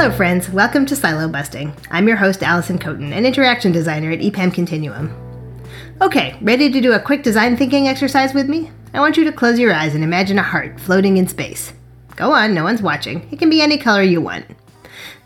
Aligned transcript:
Hello, 0.00 0.16
friends. 0.16 0.48
Welcome 0.48 0.86
to 0.86 0.96
Silo 0.96 1.28
Busting. 1.28 1.74
I'm 1.90 2.08
your 2.08 2.16
host, 2.16 2.42
Allison 2.42 2.78
Coton, 2.78 3.12
an 3.12 3.26
interaction 3.26 3.70
designer 3.70 4.10
at 4.10 4.20
EPAM 4.20 4.54
Continuum. 4.54 5.14
Okay, 6.00 6.38
ready 6.40 6.72
to 6.72 6.80
do 6.80 6.94
a 6.94 6.98
quick 6.98 7.22
design 7.22 7.54
thinking 7.54 7.86
exercise 7.86 8.32
with 8.32 8.48
me? 8.48 8.70
I 8.94 9.00
want 9.00 9.18
you 9.18 9.24
to 9.24 9.30
close 9.30 9.58
your 9.58 9.74
eyes 9.74 9.94
and 9.94 10.02
imagine 10.02 10.38
a 10.38 10.42
heart 10.42 10.80
floating 10.80 11.18
in 11.18 11.28
space. 11.28 11.74
Go 12.16 12.32
on, 12.32 12.54
no 12.54 12.64
one's 12.64 12.80
watching. 12.80 13.28
It 13.30 13.38
can 13.38 13.50
be 13.50 13.60
any 13.60 13.76
color 13.76 14.02
you 14.02 14.22
want. 14.22 14.46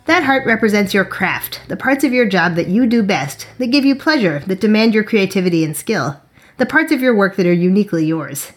That 0.06 0.24
heart 0.24 0.44
represents 0.44 0.92
your 0.92 1.04
craft, 1.04 1.60
the 1.68 1.76
parts 1.76 2.02
of 2.02 2.12
your 2.12 2.28
job 2.28 2.56
that 2.56 2.66
you 2.66 2.84
do 2.84 3.04
best, 3.04 3.46
that 3.58 3.68
give 3.68 3.84
you 3.84 3.94
pleasure, 3.94 4.40
that 4.40 4.60
demand 4.60 4.92
your 4.92 5.04
creativity 5.04 5.64
and 5.64 5.76
skill, 5.76 6.20
the 6.56 6.66
parts 6.66 6.90
of 6.90 7.00
your 7.00 7.14
work 7.14 7.36
that 7.36 7.46
are 7.46 7.52
uniquely 7.52 8.04
yours. 8.04 8.50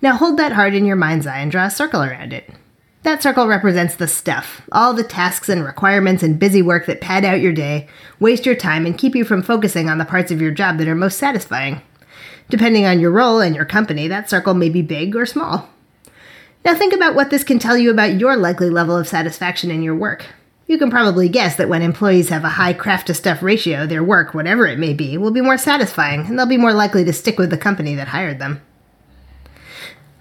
Now 0.00 0.16
hold 0.16 0.38
that 0.38 0.52
heart 0.52 0.72
in 0.72 0.86
your 0.86 0.96
mind's 0.96 1.26
eye 1.26 1.40
and 1.40 1.52
draw 1.52 1.66
a 1.66 1.70
circle 1.70 2.02
around 2.02 2.32
it. 2.32 2.48
That 3.06 3.22
circle 3.22 3.46
represents 3.46 3.94
the 3.94 4.08
stuff, 4.08 4.62
all 4.72 4.92
the 4.92 5.04
tasks 5.04 5.48
and 5.48 5.64
requirements 5.64 6.24
and 6.24 6.40
busy 6.40 6.60
work 6.60 6.86
that 6.86 7.00
pad 7.00 7.24
out 7.24 7.40
your 7.40 7.52
day, 7.52 7.86
waste 8.18 8.44
your 8.44 8.56
time, 8.56 8.84
and 8.84 8.98
keep 8.98 9.14
you 9.14 9.24
from 9.24 9.44
focusing 9.44 9.88
on 9.88 9.98
the 9.98 10.04
parts 10.04 10.32
of 10.32 10.42
your 10.42 10.50
job 10.50 10.78
that 10.78 10.88
are 10.88 10.96
most 10.96 11.16
satisfying. 11.16 11.82
Depending 12.48 12.84
on 12.84 12.98
your 12.98 13.12
role 13.12 13.38
and 13.38 13.54
your 13.54 13.64
company, 13.64 14.08
that 14.08 14.28
circle 14.28 14.54
may 14.54 14.68
be 14.68 14.82
big 14.82 15.14
or 15.14 15.24
small. 15.24 15.68
Now 16.64 16.74
think 16.74 16.92
about 16.92 17.14
what 17.14 17.30
this 17.30 17.44
can 17.44 17.60
tell 17.60 17.78
you 17.78 17.92
about 17.92 18.18
your 18.18 18.36
likely 18.36 18.70
level 18.70 18.96
of 18.96 19.06
satisfaction 19.06 19.70
in 19.70 19.84
your 19.84 19.94
work. 19.94 20.26
You 20.66 20.76
can 20.76 20.90
probably 20.90 21.28
guess 21.28 21.54
that 21.58 21.68
when 21.68 21.82
employees 21.82 22.30
have 22.30 22.42
a 22.42 22.48
high 22.48 22.72
craft 22.72 23.06
to 23.06 23.14
stuff 23.14 23.40
ratio, 23.40 23.86
their 23.86 24.02
work, 24.02 24.34
whatever 24.34 24.66
it 24.66 24.80
may 24.80 24.94
be, 24.94 25.16
will 25.16 25.30
be 25.30 25.40
more 25.40 25.58
satisfying 25.58 26.26
and 26.26 26.36
they'll 26.36 26.44
be 26.44 26.56
more 26.56 26.74
likely 26.74 27.04
to 27.04 27.12
stick 27.12 27.38
with 27.38 27.50
the 27.50 27.56
company 27.56 27.94
that 27.94 28.08
hired 28.08 28.40
them. 28.40 28.62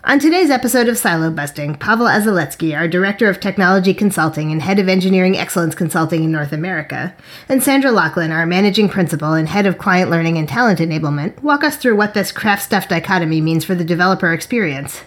On 0.08 0.20
today's 0.20 0.52
episode 0.52 0.88
of 0.88 1.00
Silo 1.00 1.32
Busting, 1.32 1.74
Pavel 1.78 2.06
Azaletskiy, 2.06 2.78
our 2.78 2.88
Director 2.88 3.28
of 3.28 3.40
Technology 3.40 3.92
Consulting 3.92 4.52
and 4.52 4.62
Head 4.62 4.78
of 4.78 4.88
Engineering 4.88 5.36
Excellence 5.36 5.74
Consulting 5.74 6.24
in 6.24 6.32
North 6.32 6.54
America, 6.54 7.16
and 7.50 7.64
Sandra 7.64 7.90
Loughlin, 7.90 8.32
our 8.32 8.46
Managing 8.46 8.88
Principal 8.88 9.34
and 9.34 9.50
Head 9.50 9.66
of 9.66 9.80
Client 9.80 10.12
Learning 10.12 10.38
and 10.38 10.48
Talent 10.48 10.78
Enablement, 10.78 11.42
walk 11.42 11.64
us 11.64 11.76
through 11.76 11.96
what 11.96 12.14
this 12.14 12.32
craft 12.32 12.62
stuff 12.62 12.88
dichotomy 12.88 13.42
means 13.42 13.66
for 13.66 13.74
the 13.74 13.84
developer 13.84 14.32
experience. 14.32 15.02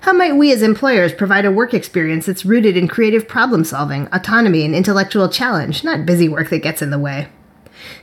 How 0.00 0.14
might 0.14 0.36
we 0.36 0.50
as 0.50 0.62
employers 0.62 1.12
provide 1.12 1.44
a 1.44 1.52
work 1.52 1.74
experience 1.74 2.24
that's 2.24 2.46
rooted 2.46 2.74
in 2.74 2.88
creative 2.88 3.28
problem 3.28 3.64
solving, 3.64 4.08
autonomy, 4.12 4.64
and 4.64 4.74
intellectual 4.74 5.28
challenge, 5.28 5.84
not 5.84 6.06
busy 6.06 6.30
work 6.30 6.48
that 6.48 6.62
gets 6.62 6.80
in 6.80 6.88
the 6.88 6.98
way? 6.98 7.28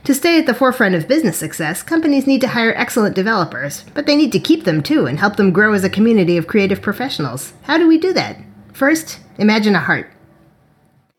To 0.04 0.14
stay 0.14 0.38
at 0.38 0.46
the 0.46 0.54
forefront 0.54 0.94
of 0.94 1.08
business 1.08 1.36
success, 1.36 1.82
companies 1.82 2.26
need 2.26 2.40
to 2.40 2.48
hire 2.48 2.74
excellent 2.76 3.14
developers, 3.14 3.84
but 3.94 4.06
they 4.06 4.16
need 4.16 4.32
to 4.32 4.40
keep 4.40 4.64
them 4.64 4.82
too 4.82 5.06
and 5.06 5.18
help 5.18 5.36
them 5.36 5.52
grow 5.52 5.72
as 5.72 5.84
a 5.84 5.90
community 5.90 6.36
of 6.36 6.46
creative 6.46 6.82
professionals. 6.82 7.52
How 7.62 7.78
do 7.78 7.86
we 7.86 7.98
do 7.98 8.12
that? 8.12 8.38
First, 8.72 9.18
imagine 9.38 9.74
a 9.74 9.80
heart. 9.80 10.10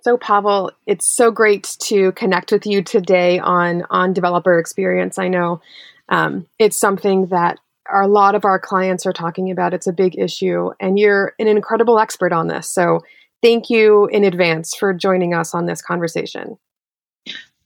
So 0.02 0.18
Pavel, 0.18 0.72
it's 0.88 1.06
so 1.08 1.30
great 1.30 1.76
to 1.84 2.12
connect 2.14 2.52
with 2.52 2.66
you 2.66 2.82
today 2.82 3.38
on 3.38 3.84
on 3.92 4.14
developer 4.14 4.58
experience. 4.58 5.20
I 5.20 5.28
know 5.28 5.62
um, 6.10 6.48
it's 6.58 6.76
something 6.76 7.28
that 7.28 7.60
a 7.92 8.08
lot 8.08 8.34
of 8.34 8.44
our 8.44 8.60
clients 8.60 9.06
are 9.06 9.14
talking 9.14 9.52
about. 9.52 9.74
It's 9.74 9.88
a 9.88 9.94
big 9.94 10.18
issue, 10.18 10.72
and 10.80 10.98
you're 10.98 11.34
an 11.38 11.48
incredible 11.48 12.00
expert 12.00 12.34
on 12.34 12.48
this. 12.48 12.70
So 12.70 13.02
thank 13.44 13.70
you 13.70 14.08
in 14.08 14.24
advance 14.24 14.76
for 14.76 14.94
joining 14.94 15.34
us 15.36 15.54
on 15.54 15.68
this 15.68 15.82
conversation. 15.82 16.58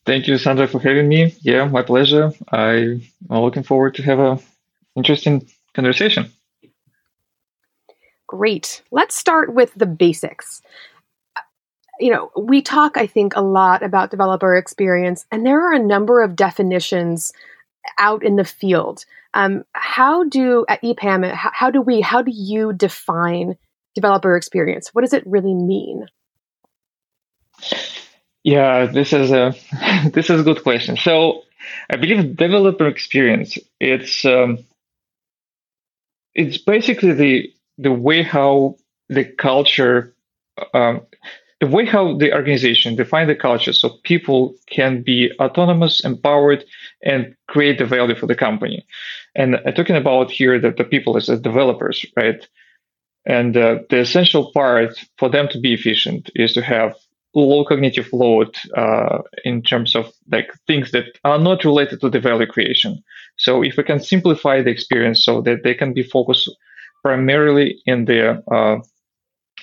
Thank 0.06 0.28
you, 0.28 0.38
Sandra, 0.38 0.68
for 0.68 0.80
having 0.80 1.08
me. 1.08 1.36
Yeah, 1.42 1.66
my 1.66 1.82
pleasure. 1.82 2.32
I'm 2.52 3.02
looking 3.30 3.64
forward 3.64 3.96
to 3.96 4.04
have 4.04 4.20
a 4.20 4.40
interesting 4.96 5.50
conversation. 5.74 6.32
Great. 8.28 8.84
Let's 8.92 9.16
start 9.16 9.54
with 9.54 9.74
the 9.76 9.86
basics. 9.86 10.62
You 12.00 12.12
know, 12.12 12.32
we 12.38 12.62
talk, 12.62 12.98
I 12.98 13.08
think, 13.08 13.36
a 13.36 13.42
lot 13.42 13.82
about 13.82 14.12
developer 14.12 14.56
experience, 14.56 15.26
and 15.32 15.46
there 15.46 15.62
are 15.62 15.74
a 15.74 15.80
number 15.80 16.22
of 16.22 16.36
definitions 16.36 17.32
out 17.98 18.24
in 18.24 18.36
the 18.36 18.46
field. 18.46 19.06
Um, 19.34 19.64
how 19.74 20.24
do 20.24 20.66
at 20.68 20.82
EPAM? 20.82 21.32
How, 21.34 21.52
how 21.54 21.72
do 21.72 21.82
we? 21.82 22.02
How 22.02 22.22
do 22.22 22.32
you 22.32 22.74
define 22.74 23.56
developer 23.96 24.36
experience? 24.36 24.90
What 24.94 25.02
does 25.02 25.14
it 25.14 25.26
really 25.26 25.54
mean? 25.54 26.08
Yeah, 28.46 28.86
this 28.86 29.12
is 29.12 29.32
a 29.32 29.56
this 30.14 30.30
is 30.30 30.42
a 30.42 30.44
good 30.46 30.64
question. 30.64 30.98
So 30.98 31.44
I 31.90 31.98
believe 31.98 32.38
developer 32.38 32.88
experience 32.88 33.58
it's 33.82 34.24
um, 34.26 34.60
it's 36.36 36.58
basically 36.58 37.14
the 37.14 37.54
the 37.78 37.92
way 37.92 38.24
how 38.24 38.78
the 39.10 39.26
culture 39.26 40.14
um, 40.74 41.02
the 41.60 41.68
way 41.68 41.86
how 41.86 42.18
the 42.18 42.34
organization 42.34 42.96
define 42.96 43.28
the 43.28 43.36
culture 43.36 43.74
so 43.74 43.98
people 44.04 44.56
can 44.70 45.02
be 45.02 45.32
autonomous 45.40 46.06
empowered 46.06 46.66
and 47.04 47.36
create 47.48 47.80
the 47.80 47.86
value 47.86 48.16
for 48.16 48.28
the 48.28 48.36
company 48.36 48.86
and 49.36 49.58
I'm 49.66 49.74
talking 49.74 49.98
about 49.98 50.32
here 50.32 50.60
that 50.60 50.78
the 50.78 50.86
people 50.86 51.18
as 51.18 51.28
the 51.28 51.38
developers 51.38 52.06
right 52.18 52.48
and 53.26 53.58
uh, 53.58 53.80
the 53.90 54.00
essential 54.00 54.52
part 54.54 54.98
for 55.18 55.30
them 55.30 55.48
to 55.50 55.60
be 55.60 55.74
efficient 55.74 56.30
is 56.36 56.54
to 56.54 56.62
have 56.62 56.96
low 57.36 57.66
cognitive 57.66 58.12
load 58.14 58.56
uh, 58.78 59.20
in 59.44 59.62
terms 59.62 59.96
of 59.96 60.12
like 60.32 60.52
things 60.68 60.92
that 60.92 61.06
are 61.24 61.38
not 61.38 61.66
related 61.66 62.00
to 62.02 62.10
the 62.10 62.20
value 62.20 62.48
creation. 62.48 63.04
So 63.38 63.64
if 63.64 63.76
we 63.78 63.84
can 63.84 64.00
simplify 64.00 64.62
the 64.62 64.72
experience 64.72 65.24
so 65.24 65.42
that 65.42 65.64
they 65.64 65.74
can 65.74 65.94
be 65.94 66.04
focused 66.04 66.50
primarily 67.04 67.82
in 67.86 68.06
the 68.06 68.42
uh, 68.52 68.78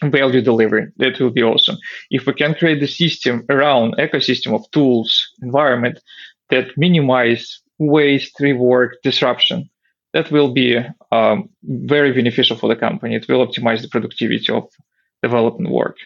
value 0.08 0.42
delivery, 0.42 0.88
that 0.98 1.18
will 1.18 1.30
be 1.30 1.42
awesome. 1.42 1.78
If 2.10 2.26
we 2.26 2.34
can 2.34 2.54
create 2.54 2.80
the 2.80 2.86
system 2.86 3.44
around 3.48 3.96
ecosystem 3.96 4.54
of 4.54 4.70
tools, 4.70 5.28
environment 5.40 5.98
that 6.50 6.76
minimize 6.76 7.60
waste, 7.78 8.36
rework, 8.38 8.90
disruption, 9.02 9.68
that 10.12 10.30
will 10.30 10.52
be 10.52 10.78
um, 11.10 11.48
very 11.62 12.12
beneficial 12.12 12.56
for 12.56 12.68
the 12.68 12.76
company. 12.76 13.14
It 13.14 13.26
will 13.28 13.46
optimize 13.46 13.80
the 13.80 13.88
productivity 13.88 14.52
of 14.52 14.68
development 15.22 15.72
work 15.72 15.96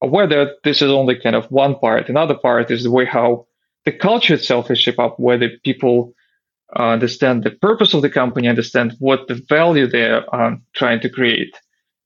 whether 0.00 0.52
this 0.64 0.82
is 0.82 0.90
only 0.90 1.16
kind 1.16 1.36
of 1.36 1.50
one 1.50 1.76
part. 1.78 2.08
Another 2.08 2.34
part 2.34 2.70
is 2.70 2.84
the 2.84 2.90
way 2.90 3.04
how 3.04 3.46
the 3.84 3.92
culture 3.92 4.34
itself 4.34 4.70
is 4.70 4.78
shaped 4.78 4.98
up, 4.98 5.18
whether 5.18 5.48
people 5.64 6.12
uh, 6.74 6.88
understand 6.90 7.44
the 7.44 7.50
purpose 7.50 7.94
of 7.94 8.02
the 8.02 8.10
company, 8.10 8.48
understand 8.48 8.94
what 8.98 9.28
the 9.28 9.40
value 9.48 9.86
they 9.86 10.10
are 10.10 10.24
um, 10.34 10.62
trying 10.74 11.00
to 11.00 11.08
create. 11.08 11.56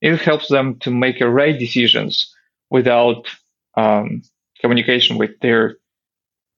It 0.01 0.21
helps 0.21 0.47
them 0.47 0.79
to 0.79 0.91
make 0.91 1.19
right 1.19 1.57
decisions 1.57 2.33
without 2.69 3.27
um, 3.75 4.21
communication 4.59 5.17
with 5.17 5.31
their 5.41 5.77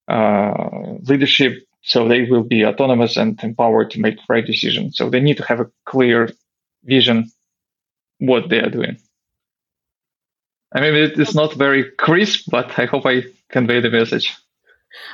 uh, 0.08 0.98
leadership. 1.04 1.64
So 1.82 2.08
they 2.08 2.24
will 2.24 2.44
be 2.44 2.66
autonomous 2.66 3.18
and 3.18 3.42
empowered 3.44 3.92
to 3.92 4.00
make 4.00 4.18
right 4.30 4.46
decisions. 4.46 4.98
So 4.98 5.10
they 5.10 5.20
need 5.20 5.38
to 5.38 5.46
have 5.46 5.60
a 5.60 5.70
clear 5.86 6.30
vision 6.84 7.32
what 8.20 8.50
they 8.50 8.60
are 8.60 8.70
doing. 8.70 8.98
I 10.74 10.82
mean, 10.82 10.96
it's 10.96 11.36
not 11.36 11.54
very 11.54 11.92
crisp, 11.98 12.50
but 12.50 12.78
I 12.80 12.86
hope 12.86 13.06
I 13.06 13.24
convey 13.50 13.80
the 13.80 13.92
message. 13.92 14.36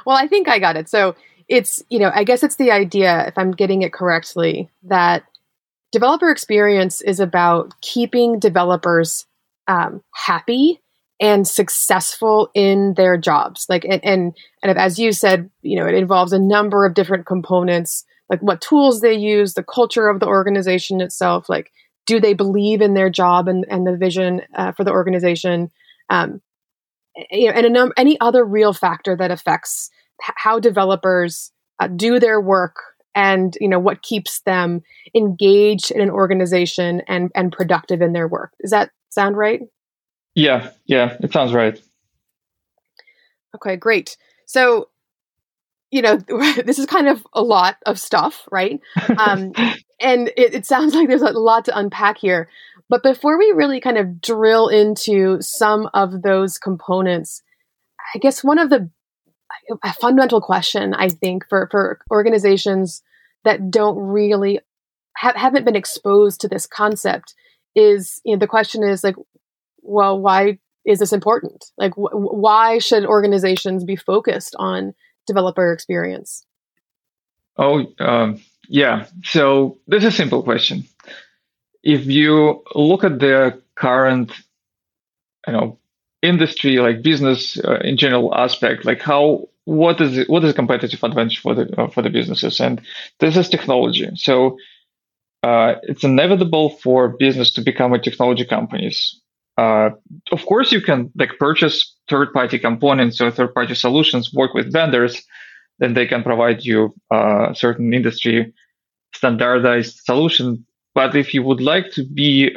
Well, 0.06 0.18
I 0.18 0.28
think 0.28 0.48
I 0.48 0.60
got 0.60 0.78
it. 0.78 0.90
So 0.90 1.16
it's, 1.48 1.84
you 1.90 2.00
know, 2.00 2.12
I 2.14 2.24
guess 2.24 2.44
it's 2.44 2.56
the 2.56 2.72
idea, 2.72 3.28
if 3.28 3.38
I'm 3.38 3.52
getting 3.52 3.82
it 3.82 3.92
correctly, 3.92 4.70
that 4.84 5.24
developer 5.92 6.30
experience 6.30 7.02
is 7.02 7.20
about 7.20 7.74
keeping 7.82 8.40
developers 8.40 9.26
um, 9.68 10.02
happy 10.14 10.82
and 11.20 11.48
successful 11.48 12.50
in 12.54 12.94
their 12.96 13.18
jobs. 13.18 13.66
Like, 13.68 13.84
and, 13.84 14.04
and, 14.06 14.38
and 14.64 14.78
as 14.78 14.98
you 14.98 15.12
said, 15.12 15.50
you 15.62 15.76
know, 15.76 15.86
it 15.86 15.96
involves 15.96 16.32
a 16.32 16.40
number 16.40 16.86
of 16.86 16.94
different 16.94 17.26
components, 17.26 18.06
like 18.30 18.42
what 18.42 18.62
tools 18.62 19.02
they 19.02 19.16
use, 19.16 19.54
the 19.54 19.64
culture 19.64 20.08
of 20.08 20.22
the 20.22 20.28
organization 20.28 21.02
itself, 21.02 21.50
like 21.50 21.72
do 22.10 22.20
they 22.20 22.34
believe 22.34 22.82
in 22.82 22.96
their 22.96 23.12
job 23.12 23.48
and, 23.48 23.68
and 23.70 23.86
the 23.86 23.96
vision 23.96 24.42
uh, 24.56 24.72
for 24.72 24.84
the 24.84 24.90
organization? 24.90 25.70
Um, 26.10 26.42
you 27.30 27.48
know, 27.48 27.54
and 27.54 27.68
a 27.68 27.70
num- 27.70 27.94
any 27.98 28.20
other 28.20 28.44
real 28.44 28.74
factor 28.74 29.16
that 29.16 29.30
affects 29.30 29.92
h- 30.24 30.34
how 30.36 30.60
developers 30.60 31.52
uh, 31.80 31.86
do 31.86 32.20
their 32.20 32.42
work 32.42 32.78
and 33.14 33.56
you 33.62 33.70
know 33.70 33.78
what 33.78 34.02
keeps 34.02 34.40
them 34.42 34.82
engaged 35.14 35.92
in 35.92 36.02
an 36.02 36.10
organization 36.10 37.04
and 37.08 37.32
and 37.36 37.52
productive 37.52 38.02
in 38.02 38.14
their 38.14 38.28
work. 38.28 38.54
Does 38.60 38.72
that 38.72 38.90
sound 39.10 39.38
right? 39.38 39.62
Yeah 40.34 40.72
yeah 40.88 41.16
it 41.22 41.32
sounds 41.32 41.54
right. 41.54 41.80
Okay 43.56 43.76
great. 43.76 44.18
So 44.48 44.90
you 45.92 46.02
know 46.02 46.16
this 46.66 46.80
is 46.80 46.88
kind 46.88 47.08
of 47.08 47.24
a 47.34 47.44
lot 47.44 47.78
of 47.86 48.00
stuff 48.00 48.48
right? 48.52 48.80
Um, 49.16 49.52
and 50.02 50.30
it, 50.38 50.54
it 50.54 50.66
sounds 50.66 50.94
like 50.96 51.08
there's 51.08 51.22
a 51.22 51.32
lot 51.32 51.66
to 51.66 51.78
unpack 51.78 52.18
here. 52.18 52.50
But 52.90 53.04
before 53.04 53.38
we 53.38 53.52
really 53.52 53.80
kind 53.80 53.98
of 53.98 54.22
drill 54.22 54.68
into 54.68 55.40
some 55.42 55.90
of 55.94 56.24
those 56.24 56.58
components, 56.58 57.44
I 58.16 58.20
guess 58.20 58.44
one 58.44 58.60
of 58.60 58.70
the 58.70 58.90
a 59.84 59.94
fundamental 59.94 60.42
question 60.42 60.94
I 60.94 61.10
think 61.10 61.44
for 61.50 61.68
for 61.70 62.00
organizations 62.12 63.04
that 63.44 63.70
don't 63.70 63.98
really 63.98 64.60
have, 65.18 65.36
haven't 65.36 65.66
been 65.66 65.76
exposed 65.76 66.42
to 66.42 66.48
this 66.48 66.66
concept 66.66 67.36
is 67.76 68.20
you 68.24 68.34
know 68.34 68.40
the 68.40 68.48
question 68.48 68.84
is 68.84 69.04
like 69.04 69.16
well 69.82 70.20
why 70.20 70.58
is 70.90 71.00
this 71.00 71.14
important? 71.14 71.66
Like, 71.78 71.94
wh- 71.94 72.14
why 72.14 72.80
should 72.80 73.06
organizations 73.06 73.84
be 73.84 73.96
focused 73.96 74.56
on 74.58 74.94
developer 75.28 75.72
experience? 75.72 76.46
Oh, 77.58 77.86
um, 78.00 78.42
yeah. 78.70 79.06
So 79.24 79.78
this 79.88 80.04
is 80.04 80.14
a 80.14 80.18
simple 80.18 80.44
question. 80.44 80.86
If 81.84 82.06
you 82.06 82.64
look 82.76 83.04
at 83.04 83.20
the 83.20 83.62
current, 83.76 84.32
you 85.48 85.54
know, 85.54 85.80
industry, 86.22 86.78
like 86.78 87.02
business 87.02 87.60
uh, 87.64 87.80
in 87.84 87.98
general 87.98 88.34
aspect, 88.36 88.86
like 88.86 89.02
how 89.02 89.50
what 89.66 90.00
is 90.02 90.18
it, 90.18 90.30
what 90.30 90.44
is 90.44 90.54
competitive 90.54 91.04
advantage 91.04 91.40
for 91.40 91.56
the 91.56 91.82
uh, 91.82 91.88
for 91.90 92.02
the 92.02 92.10
businesses, 92.10 92.60
and 92.60 92.82
this 93.20 93.36
is 93.36 93.50
technology. 93.50 94.08
So 94.16 94.58
uh, 95.44 95.76
it's 95.84 96.04
inevitable 96.04 96.70
for 96.84 97.10
business 97.10 97.52
to 97.54 97.62
become 97.62 97.94
a 97.94 98.00
technology 98.00 98.46
companies. 98.46 99.20
Uh, 99.58 99.92
of 100.32 100.46
course, 100.46 100.72
you 100.72 100.82
can 100.82 101.12
like 101.16 101.38
purchase 101.40 101.96
third-party 102.08 102.60
components 102.60 103.20
or 103.20 103.32
third-party 103.32 103.76
solutions, 103.76 104.34
work 104.34 104.54
with 104.54 104.72
vendors, 104.72 105.22
then 105.80 105.94
they 105.94 106.06
can 106.06 106.24
provide 106.24 106.64
you 106.64 106.94
a 107.12 107.54
certain 107.56 107.94
industry 107.94 108.54
standardized 109.14 110.00
solution. 110.06 110.66
But 110.94 111.16
if 111.16 111.34
you 111.34 111.44
would 111.44 111.62
like 111.62 111.92
to 111.92 112.04
be 112.04 112.56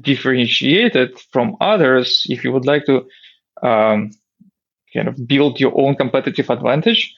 differentiated 0.00 1.18
from 1.32 1.56
others, 1.60 2.26
if 2.28 2.44
you 2.44 2.52
would 2.52 2.66
like 2.66 2.84
to 2.86 3.06
um, 3.62 4.10
kind 4.92 5.08
of 5.08 5.26
build 5.26 5.60
your 5.60 5.72
own 5.78 5.94
competitive 5.94 6.50
advantage, 6.50 7.14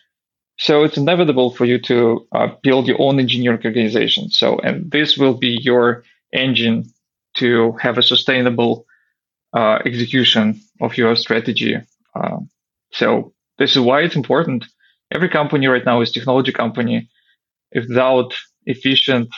so 0.58 0.84
it's 0.84 0.96
inevitable 0.96 1.50
for 1.50 1.64
you 1.64 1.78
to 1.80 2.26
uh, 2.32 2.48
build 2.62 2.86
your 2.86 3.00
own 3.00 3.20
engineering 3.20 3.60
organization. 3.64 4.30
So, 4.30 4.58
and 4.58 4.90
this 4.90 5.18
will 5.18 5.34
be 5.34 5.58
your 5.60 6.02
engine 6.32 6.90
to 7.34 7.72
have 7.72 7.98
a 7.98 8.02
sustainable 8.02 8.86
uh, 9.52 9.78
execution 9.84 10.60
of 10.80 10.96
your 10.96 11.14
strategy. 11.14 11.76
Uh, 12.14 12.38
so 12.92 13.34
this 13.58 13.72
is 13.72 13.80
why 13.80 14.00
it's 14.00 14.16
important. 14.16 14.64
Every 15.12 15.28
company 15.28 15.66
right 15.66 15.84
now 15.84 16.00
is 16.00 16.12
technology 16.12 16.52
company. 16.52 17.08
Without 17.74 18.34
efficient 18.64 19.28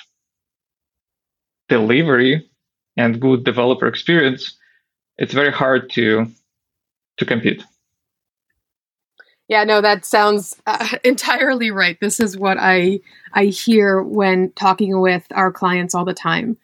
delivery 1.68 2.48
and 2.96 3.20
good 3.20 3.44
developer 3.44 3.86
experience, 3.86 4.56
it's 5.18 5.34
very 5.34 5.52
hard 5.52 5.90
to 5.90 6.26
to 7.18 7.24
compete. 7.24 7.62
Yeah, 9.48 9.64
no, 9.64 9.80
that 9.80 10.04
sounds 10.04 10.54
uh, 10.66 10.88
entirely 11.04 11.70
right. 11.70 11.98
This 12.00 12.20
is 12.20 12.36
what 12.36 12.58
I 12.60 13.00
I 13.32 13.46
hear 13.46 14.02
when 14.02 14.52
talking 14.52 15.00
with 15.00 15.26
our 15.32 15.52
clients 15.52 15.94
all 15.94 16.04
the 16.04 16.14
time. 16.14 16.56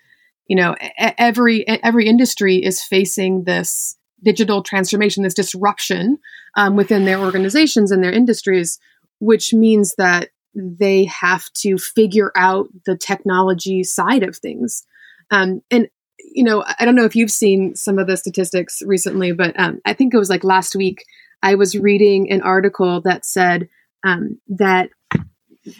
You 0.47 0.57
know, 0.57 0.77
every 0.99 1.67
every 1.67 2.07
industry 2.07 2.57
is 2.57 2.83
facing 2.83 3.45
this 3.45 3.97
digital 4.23 4.63
transformation, 4.63 5.23
this 5.23 5.35
disruption 5.35 6.19
um, 6.57 6.77
within 6.77 7.05
their 7.05 7.19
organizations 7.19 7.91
and 7.91 8.03
their 8.03 8.13
industries, 8.13 8.79
which 9.25 9.55
means 9.55 9.95
that 9.97 10.29
they 10.55 11.05
have 11.05 11.51
to 11.55 11.79
figure 11.79 12.31
out 12.37 12.69
the 12.87 12.97
technology 12.97 13.83
side 13.83 14.23
of 14.23 14.37
things. 14.37 14.85
Um, 15.31 15.63
and 15.71 15.89
you 16.19 16.45
know, 16.45 16.65
I 16.79 16.85
don't 16.85 16.95
know 16.95 17.05
if 17.05 17.17
you've 17.17 17.31
seen 17.31 17.75
some 17.75 17.99
of 17.99 18.07
the 18.07 18.17
statistics 18.17 18.83
recently, 18.87 19.33
but 19.33 19.59
um, 19.59 19.81
I 19.85 19.93
think 19.93 20.15
it 20.15 20.19
was 20.19 20.31
like 20.31 20.45
last 20.45 20.77
week 20.77 21.05
I 21.43 21.55
was 21.57 21.77
reading 21.77 22.31
an 22.31 22.43
article 22.43 23.01
that 23.03 23.25
said 23.25 23.69
um, 24.05 24.41
that 24.49 24.91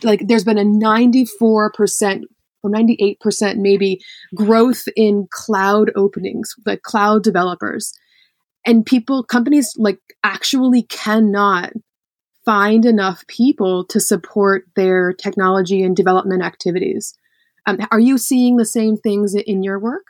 like 0.03 0.27
there's 0.27 0.45
been 0.45 0.59
a 0.59 0.65
94% 0.65 2.23
or 2.63 2.71
98% 2.71 3.57
maybe 3.57 4.01
growth 4.35 4.85
in 4.97 5.29
cloud 5.31 5.91
openings, 5.95 6.55
like 6.67 6.83
cloud 6.83 7.23
developers. 7.23 7.93
And 8.67 8.87
people, 8.87 9.23
companies 9.23 9.75
like 9.77 9.99
actually 10.23 10.83
cannot 10.85 11.73
find 12.45 12.85
enough 12.85 13.27
people 13.27 13.85
to 13.87 14.01
support 14.01 14.67
their 14.77 15.13
technology 15.13 15.83
and 15.83 15.97
development 15.97 16.43
activities. 16.43 17.17
Um, 17.67 17.79
are 17.91 18.01
you 18.01 18.19
seeing 18.19 18.57
the 18.57 18.65
same 18.65 18.97
things 18.97 19.35
in 19.35 19.63
your 19.63 19.79
work? 19.79 20.05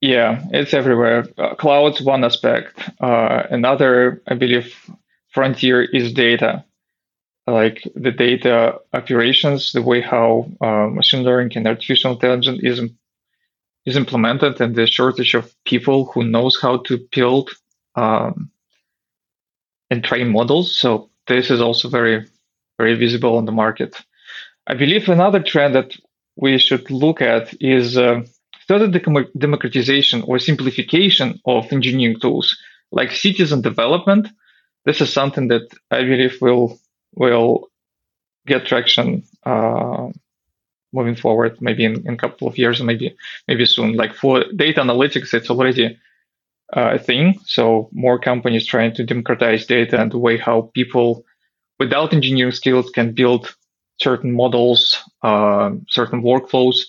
Yeah, 0.00 0.42
it's 0.50 0.74
everywhere. 0.74 1.26
Uh, 1.38 1.54
cloud's 1.54 2.02
one 2.02 2.24
aspect. 2.24 2.78
Uh, 3.00 3.44
another, 3.50 4.22
I 4.28 4.34
believe, 4.34 4.74
frontier 5.28 5.82
is 5.82 6.12
data. 6.12 6.64
Like 7.46 7.82
the 7.94 8.10
data 8.10 8.80
operations, 8.92 9.72
the 9.72 9.82
way 9.82 10.00
how 10.00 10.50
uh, 10.60 10.88
machine 10.88 11.24
learning 11.24 11.56
and 11.56 11.66
artificial 11.66 12.12
intelligence 12.12 12.60
is 12.62 12.80
is 13.84 13.96
implemented, 13.96 14.58
and 14.62 14.74
the 14.74 14.86
shortage 14.86 15.34
of 15.34 15.54
people 15.64 16.06
who 16.06 16.24
knows 16.24 16.58
how 16.60 16.78
to 16.78 16.98
build 17.12 17.50
um, 17.96 18.50
and 19.90 20.02
train 20.02 20.30
models. 20.30 20.74
So 20.74 21.10
this 21.26 21.50
is 21.50 21.60
also 21.60 21.88
very, 21.88 22.26
very 22.78 22.94
visible 22.94 23.36
on 23.36 23.44
the 23.44 23.52
market. 23.52 23.96
I 24.66 24.74
believe 24.74 25.08
another 25.08 25.42
trend 25.42 25.74
that 25.74 25.96
we 26.36 26.58
should 26.58 26.90
look 26.90 27.20
at 27.20 27.54
is 27.60 27.96
uh, 27.96 28.22
further 28.66 28.88
democratization 29.38 30.22
or 30.22 30.38
simplification 30.38 31.40
of 31.44 31.72
engineering 31.72 32.18
tools 32.20 32.56
like 32.90 33.12
citizen 33.12 33.60
development. 33.60 34.28
This 34.84 35.00
is 35.00 35.12
something 35.12 35.48
that 35.48 35.68
I 35.90 36.02
believe 36.02 36.38
will 36.40 36.78
will 37.14 37.68
get 38.46 38.66
traction 38.66 39.22
uh, 39.44 40.08
moving 40.92 41.16
forward, 41.16 41.60
maybe 41.60 41.84
in, 41.84 42.06
in, 42.06 42.14
a 42.14 42.16
couple 42.16 42.46
of 42.48 42.58
years, 42.58 42.82
maybe 42.82 43.16
maybe 43.48 43.66
soon. 43.66 43.94
Like 43.94 44.14
for 44.14 44.44
data 44.54 44.80
analytics, 44.80 45.34
it's 45.34 45.50
already 45.50 45.98
a 46.74 46.98
thing. 46.98 47.38
So 47.44 47.88
more 47.92 48.18
companies 48.18 48.66
trying 48.66 48.94
to 48.94 49.04
democratize 49.04 49.66
data 49.66 50.00
and 50.00 50.10
the 50.12 50.18
way 50.18 50.36
how 50.36 50.70
people 50.74 51.24
without 51.78 52.12
engineering 52.12 52.52
skills 52.52 52.90
can 52.90 53.12
build 53.12 53.54
certain 54.00 54.32
models, 54.32 55.02
uh, 55.22 55.70
certain 55.88 56.22
workflows 56.22 56.84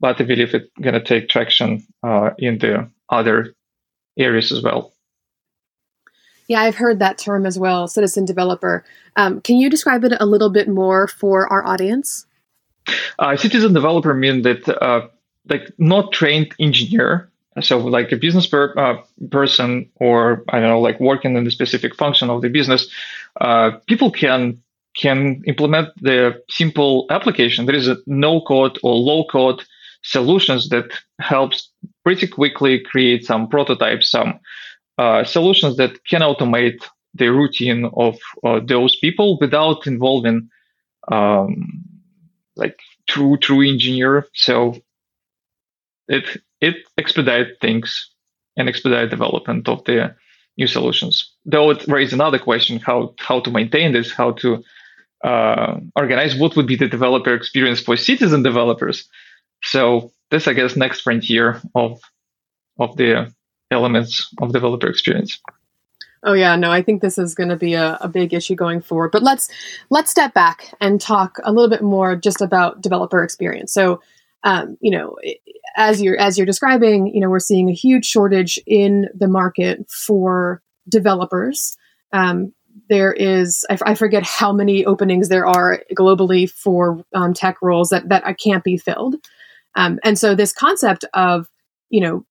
but 0.00 0.20
I 0.20 0.24
believe 0.24 0.54
it's 0.54 0.70
going 0.80 0.94
to 0.94 1.02
take 1.02 1.28
traction 1.28 1.86
uh, 2.02 2.30
in 2.38 2.58
the 2.58 2.90
other 3.08 3.54
areas 4.18 4.52
as 4.52 4.62
well. 4.62 4.92
Yeah, 6.46 6.62
I've 6.62 6.76
heard 6.76 6.98
that 7.00 7.18
term 7.18 7.44
as 7.44 7.58
well, 7.58 7.88
citizen 7.88 8.24
developer. 8.24 8.84
Um, 9.16 9.40
can 9.40 9.56
you 9.56 9.68
describe 9.68 10.04
it 10.04 10.14
a 10.18 10.24
little 10.24 10.50
bit 10.50 10.68
more 10.68 11.06
for 11.06 11.46
our 11.52 11.66
audience? 11.66 12.26
Uh, 13.18 13.36
citizen 13.36 13.74
developer 13.74 14.14
means 14.14 14.44
that 14.44 14.66
uh, 14.82 15.08
like 15.48 15.70
not 15.76 16.12
trained 16.12 16.54
engineer, 16.58 17.30
so 17.60 17.78
like 17.78 18.12
a 18.12 18.16
business 18.16 18.46
per, 18.46 18.74
uh, 18.76 19.02
person 19.30 19.88
or 19.96 20.44
I 20.48 20.60
don't 20.60 20.68
know, 20.68 20.80
like 20.80 21.00
working 21.00 21.36
in 21.36 21.44
the 21.44 21.50
specific 21.50 21.94
function 21.94 22.30
of 22.30 22.42
the 22.42 22.48
business, 22.48 22.88
uh, 23.40 23.72
people 23.86 24.10
can 24.10 24.62
can 24.96 25.42
implement 25.46 25.88
the 26.02 26.42
simple 26.48 27.06
application. 27.10 27.66
There 27.66 27.76
is 27.76 27.88
a 27.88 27.98
no 28.06 28.40
code 28.40 28.78
or 28.82 28.94
low 28.94 29.24
code 29.30 29.62
solutions 30.02 30.68
that 30.70 30.86
helps 31.20 31.70
pretty 32.04 32.26
quickly 32.26 32.80
create 32.80 33.24
some 33.24 33.48
prototypes, 33.48 34.10
some 34.10 34.40
uh, 34.98 35.24
solutions 35.24 35.76
that 35.76 36.04
can 36.04 36.22
automate 36.22 36.84
the 37.14 37.28
routine 37.28 37.90
of 37.96 38.18
uh, 38.44 38.60
those 38.64 38.96
people 38.96 39.38
without 39.40 39.86
involving 39.86 40.48
um, 41.12 41.84
like 42.56 42.78
true 43.06 43.36
true 43.36 43.66
engineer. 43.66 44.26
So 44.34 44.76
it 46.08 46.42
it 46.60 46.76
expedite 46.96 47.60
things 47.60 48.10
and 48.56 48.68
expedite 48.68 49.10
development 49.10 49.68
of 49.68 49.84
the 49.84 50.14
new 50.56 50.66
solutions. 50.66 51.32
Though 51.44 51.70
it 51.70 51.86
raises 51.86 52.14
another 52.14 52.38
question: 52.38 52.78
how 52.78 53.14
how 53.18 53.40
to 53.40 53.50
maintain 53.50 53.92
this, 53.92 54.12
how 54.12 54.32
to 54.32 54.62
uh, 55.24 55.80
organize 55.96 56.36
what 56.36 56.56
would 56.56 56.66
be 56.66 56.76
the 56.76 56.88
developer 56.88 57.34
experience 57.34 57.80
for 57.80 57.96
citizen 57.96 58.42
developers. 58.42 59.08
So 59.62 60.12
this, 60.30 60.46
I 60.46 60.52
guess, 60.52 60.76
next 60.76 61.00
frontier 61.00 61.60
of 61.74 62.00
of 62.78 62.96
the 62.96 63.32
elements 63.70 64.32
of 64.40 64.52
developer 64.52 64.88
experience. 64.88 65.38
Oh 66.24 66.32
yeah, 66.32 66.56
no, 66.56 66.70
I 66.70 66.82
think 66.82 67.00
this 67.00 67.18
is 67.18 67.34
going 67.34 67.48
to 67.48 67.56
be 67.56 67.74
a, 67.74 67.96
a, 68.00 68.08
big 68.08 68.34
issue 68.34 68.56
going 68.56 68.80
forward. 68.80 69.12
But 69.12 69.22
let's 69.22 69.48
let's 69.90 70.10
step 70.10 70.34
back 70.34 70.74
and 70.80 71.00
talk 71.00 71.38
a 71.44 71.52
little 71.52 71.70
bit 71.70 71.82
more 71.82 72.16
just 72.16 72.40
about 72.40 72.80
developer 72.80 73.22
experience. 73.22 73.72
So, 73.72 74.00
um, 74.44 74.76
you 74.80 74.90
know, 74.90 75.16
as 75.76 76.00
you're 76.00 76.18
as 76.18 76.38
you're 76.38 76.46
describing, 76.46 77.08
you 77.08 77.20
know, 77.20 77.28
we're 77.28 77.38
seeing 77.38 77.68
a 77.68 77.74
huge 77.74 78.06
shortage 78.06 78.58
in 78.66 79.08
the 79.14 79.28
market 79.28 79.90
for 79.90 80.62
developers. 80.88 81.76
Um, 82.12 82.52
there 82.88 83.12
is 83.12 83.64
I, 83.68 83.74
f- 83.74 83.82
I 83.84 83.94
forget 83.94 84.22
how 84.22 84.52
many 84.52 84.84
openings 84.86 85.28
there 85.28 85.46
are 85.46 85.82
globally 85.96 86.48
for 86.50 87.04
um, 87.14 87.34
tech 87.34 87.60
roles 87.60 87.90
that 87.90 88.08
that 88.08 88.24
can't 88.38 88.64
be 88.64 88.76
filled. 88.76 89.16
Um, 89.74 89.98
and 90.02 90.18
so 90.18 90.34
this 90.34 90.52
concept 90.52 91.04
of, 91.14 91.48
you 91.90 92.00
know, 92.00 92.24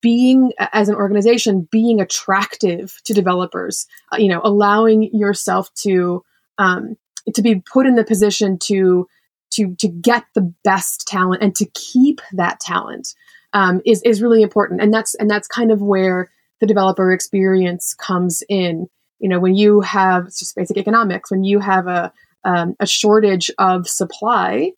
being 0.00 0.52
as 0.72 0.88
an 0.88 0.94
organization 0.94 1.68
being 1.70 2.00
attractive 2.00 3.00
to 3.04 3.14
developers, 3.14 3.86
uh, 4.12 4.16
you 4.16 4.28
know, 4.28 4.40
allowing 4.42 5.14
yourself 5.14 5.72
to 5.74 6.22
um, 6.58 6.96
to 7.34 7.42
be 7.42 7.56
put 7.56 7.86
in 7.86 7.94
the 7.94 8.04
position 8.04 8.58
to 8.58 9.06
to 9.52 9.74
to 9.76 9.88
get 9.88 10.24
the 10.34 10.52
best 10.64 11.06
talent 11.06 11.42
and 11.42 11.54
to 11.56 11.66
keep 11.74 12.20
that 12.32 12.60
talent 12.60 13.14
um, 13.52 13.80
is 13.84 14.02
is 14.02 14.22
really 14.22 14.42
important. 14.42 14.80
And 14.80 14.92
that's 14.92 15.14
and 15.16 15.30
that's 15.30 15.48
kind 15.48 15.70
of 15.70 15.80
where 15.80 16.30
the 16.60 16.66
developer 16.66 17.12
experience 17.12 17.94
comes 17.94 18.42
in. 18.48 18.88
You 19.18 19.28
know, 19.28 19.40
when 19.40 19.54
you 19.54 19.80
have 19.80 20.26
it's 20.26 20.38
just 20.38 20.56
basic 20.56 20.76
economics, 20.76 21.30
when 21.30 21.44
you 21.44 21.58
have 21.60 21.86
a 21.86 22.12
um, 22.44 22.74
a 22.80 22.86
shortage 22.86 23.50
of 23.58 23.88
supply, 23.88 24.72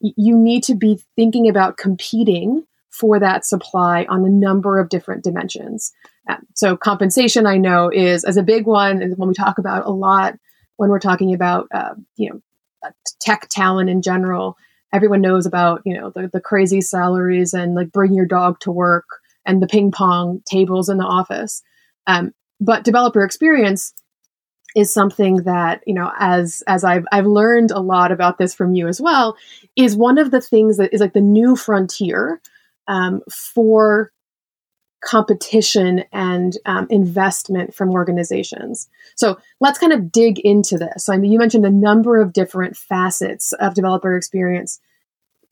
you 0.00 0.36
need 0.36 0.64
to 0.64 0.74
be 0.74 1.00
thinking 1.16 1.48
about 1.48 1.76
competing 1.76 2.64
for 2.90 3.20
that 3.20 3.44
supply 3.44 4.06
on 4.08 4.24
a 4.24 4.28
number 4.28 4.78
of 4.78 4.88
different 4.88 5.22
dimensions. 5.22 5.92
Um, 6.28 6.46
so 6.54 6.76
compensation, 6.76 7.46
I 7.46 7.56
know, 7.56 7.90
is 7.90 8.24
as 8.24 8.36
a 8.36 8.42
big 8.42 8.66
one, 8.66 9.02
and 9.02 9.16
when 9.18 9.28
we 9.28 9.34
talk 9.34 9.58
about 9.58 9.86
a 9.86 9.90
lot 9.90 10.34
when 10.80 10.88
we're 10.88 10.98
talking 10.98 11.34
about 11.34 11.68
uh, 11.74 11.92
you 12.16 12.30
know 12.30 12.36
uh, 12.36 12.40
tech 13.20 13.48
talent 13.50 13.90
in 13.90 14.02
general. 14.02 14.56
Everyone 14.92 15.20
knows 15.20 15.46
about 15.46 15.82
you 15.84 15.94
know 15.94 16.10
the, 16.10 16.28
the 16.32 16.40
crazy 16.40 16.80
salaries 16.80 17.54
and 17.54 17.74
like 17.74 17.92
bring 17.92 18.12
your 18.12 18.26
dog 18.26 18.60
to 18.60 18.72
work 18.72 19.06
and 19.46 19.62
the 19.62 19.66
ping 19.66 19.90
pong 19.90 20.42
tables 20.50 20.88
in 20.88 20.98
the 20.98 21.04
office. 21.04 21.62
Um, 22.06 22.32
but 22.60 22.84
developer 22.84 23.24
experience 23.24 23.94
is 24.76 24.92
something 24.92 25.36
that 25.44 25.82
you 25.86 25.94
know 25.94 26.12
as 26.18 26.62
as 26.66 26.84
I've 26.84 27.04
I've 27.12 27.26
learned 27.26 27.70
a 27.70 27.80
lot 27.80 28.12
about 28.12 28.38
this 28.38 28.54
from 28.54 28.74
you 28.74 28.88
as 28.88 29.00
well 29.00 29.36
is 29.76 29.96
one 29.96 30.18
of 30.18 30.30
the 30.30 30.40
things 30.40 30.76
that 30.76 30.92
is 30.92 31.00
like 31.00 31.12
the 31.12 31.20
new 31.20 31.56
frontier 31.56 32.40
um, 32.86 33.20
for 33.30 34.12
competition 35.02 36.04
and 36.12 36.56
um, 36.66 36.86
investment 36.90 37.74
from 37.74 37.90
organizations. 37.90 38.88
So 39.16 39.38
let's 39.60 39.78
kind 39.78 39.92
of 39.92 40.12
dig 40.12 40.38
into 40.40 40.76
this. 40.76 41.08
I 41.08 41.16
mean, 41.16 41.32
you 41.32 41.38
mentioned 41.38 41.64
a 41.64 41.70
number 41.70 42.20
of 42.20 42.32
different 42.32 42.76
facets 42.76 43.52
of 43.54 43.74
developer 43.74 44.16
experience. 44.16 44.80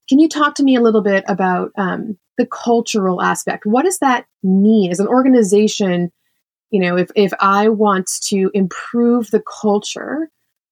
Can 0.08 0.18
you 0.18 0.28
talk 0.28 0.54
to 0.56 0.62
me 0.62 0.76
a 0.76 0.80
little 0.80 1.02
bit 1.02 1.24
about 1.28 1.72
um, 1.76 2.18
the 2.36 2.46
cultural 2.46 3.20
aspect? 3.22 3.66
What 3.66 3.84
does 3.84 3.98
that 3.98 4.26
mean 4.42 4.90
as 4.90 5.00
an 5.00 5.08
organization? 5.08 6.12
You 6.70 6.80
know, 6.80 6.96
if 6.96 7.10
if 7.14 7.32
I 7.40 7.68
want 7.68 8.10
to 8.24 8.50
improve 8.54 9.30
the 9.30 9.42
culture 9.42 10.30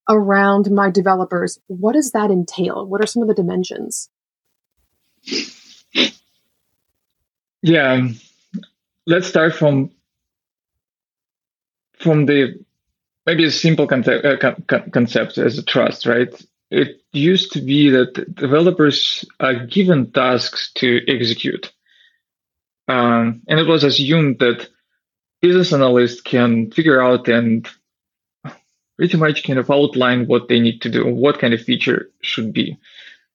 around 0.09 0.71
my 0.71 0.91
developers, 0.91 1.59
what 1.67 1.95
does 1.95 2.13
that 2.13 2.31
entail? 2.31 2.87
What 2.87 3.03
are 3.03 3.07
some 3.07 3.23
of 3.23 3.29
the 3.29 3.35
dimensions? 3.35 4.09
Yeah, 7.63 8.09
let's 9.07 9.27
start 9.27 9.55
from 9.55 9.91
from 11.99 12.27
the 12.27 12.65
maybe 13.25 13.45
a 13.45 13.51
simple 13.51 13.87
concept, 13.87 14.25
uh, 14.25 14.53
concept 14.93 15.39
as 15.39 15.59
a 15.59 15.65
trust, 15.65 16.07
right? 16.07 16.29
It 16.71 17.01
used 17.13 17.53
to 17.53 17.61
be 17.61 17.91
that 17.91 18.35
developers 18.35 19.25
are 19.41 19.67
given 19.67 20.13
tasks 20.13 20.73
to 20.77 21.01
execute, 21.09 21.73
um, 22.89 23.43
and 23.49 23.61
it 23.61 23.67
was 23.67 23.85
assumed 23.85 24.41
that 24.41 24.69
business 25.41 25.73
analysts 25.73 26.21
can 26.21 26.71
figure 26.71 27.01
out 27.01 27.29
and 27.29 27.69
pretty 28.97 29.17
much 29.17 29.45
kind 29.45 29.59
of 29.59 29.71
outline 29.71 30.27
what 30.27 30.49
they 30.49 30.59
need 30.59 30.81
to 30.83 30.91
do, 30.91 31.07
what 31.07 31.39
kind 31.39 31.55
of 31.55 31.61
feature 31.61 32.11
should 32.23 32.53
be. 32.53 32.77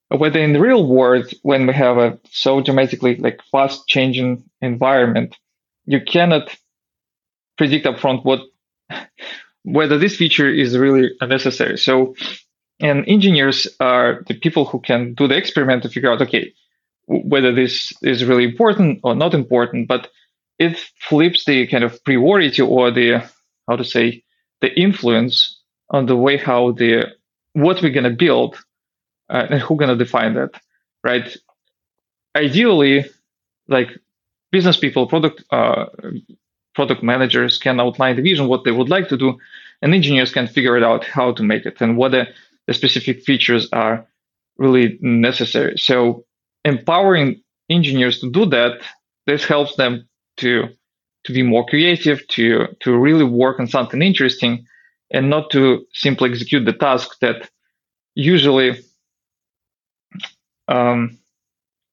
Whether 0.10 0.40
in 0.40 0.54
the 0.54 0.60
real 0.60 0.86
world, 0.86 1.32
when 1.44 1.68
we 1.68 1.74
have 1.74 1.98
a 1.98 2.20
so 2.32 2.62
dramatically 2.62 3.16
like 3.16 3.40
fast 3.52 3.88
changing 3.88 4.44
environment, 4.62 5.38
you 5.92 6.00
cannot 6.00 6.50
predict 7.58 7.86
upfront 7.86 8.24
what 8.24 8.40
whether 9.64 9.98
this 9.98 10.16
feature 10.16 10.50
is 10.50 10.78
really 10.78 11.12
necessary. 11.22 11.78
So, 11.78 12.16
and 12.80 13.08
engineers 13.08 13.68
are 13.80 14.24
the 14.28 14.40
people 14.40 14.66
who 14.66 14.80
can 14.80 15.14
do 15.14 15.28
the 15.28 15.38
experiment 15.38 15.84
to 15.84 15.90
figure 15.90 16.12
out, 16.12 16.22
okay, 16.22 16.54
whether 17.06 17.54
this 17.54 17.94
is 18.02 18.26
really 18.26 18.46
important 18.46 19.02
or 19.04 19.14
not 19.16 19.34
important. 19.34 19.88
But 19.88 20.10
it 20.58 20.78
flips 21.08 21.46
the 21.46 21.68
kind 21.68 21.84
of 21.84 22.04
priority 22.04 22.62
or 22.62 22.90
the 22.90 23.30
how 23.68 23.76
to 23.76 23.84
say 23.84 24.24
the 24.62 24.72
influence 24.80 25.60
on 25.90 26.06
the 26.06 26.16
way 26.16 26.38
how 26.38 26.72
the 26.72 27.08
what 27.54 27.82
we're 27.82 27.92
gonna 27.98 28.10
build 28.26 28.56
uh, 29.30 29.48
and 29.50 29.62
who 29.62 29.76
gonna 29.76 29.98
define 29.98 30.36
that, 30.36 30.52
right? 31.04 31.38
Ideally, 32.36 33.06
like 33.68 33.90
business 34.52 34.78
people, 34.78 35.08
product 35.08 35.44
uh, 35.52 35.86
product 36.76 37.04
managers 37.04 37.58
can 37.58 37.80
outline 37.80 38.16
the 38.16 38.22
vision, 38.22 38.48
what 38.48 38.64
they 38.64 38.72
would 38.72 38.90
like 38.90 39.10
to 39.10 39.18
do, 39.18 39.38
and 39.82 39.94
engineers 39.94 40.32
can 40.32 40.48
figure 40.48 40.78
it 40.78 40.84
out 40.84 41.06
how 41.06 41.34
to 41.34 41.44
make 41.44 41.66
it 41.66 41.82
and 41.82 41.98
what 41.98 42.12
the, 42.12 42.28
specific 42.72 43.22
features 43.24 43.68
are 43.74 44.08
really 44.58 44.98
necessary. 45.02 45.78
So 45.78 46.24
empowering 46.64 47.42
engineers 47.70 48.22
to 48.22 48.32
do 48.32 48.46
that, 48.46 48.82
this 49.28 49.44
helps 49.44 49.76
them 49.76 50.08
to 50.38 50.70
to 51.26 51.34
be 51.34 51.44
more 51.44 51.66
creative, 51.66 52.26
to 52.30 52.68
to 52.80 52.98
really 52.98 53.26
work 53.26 53.60
on 53.60 53.68
something 53.68 54.02
interesting, 54.02 54.66
and 55.12 55.30
not 55.30 55.50
to 55.52 55.86
simply 55.94 56.30
execute 56.30 56.66
the 56.66 56.74
task 56.74 57.20
that 57.20 57.50
usually 58.16 58.80
um, 60.68 61.18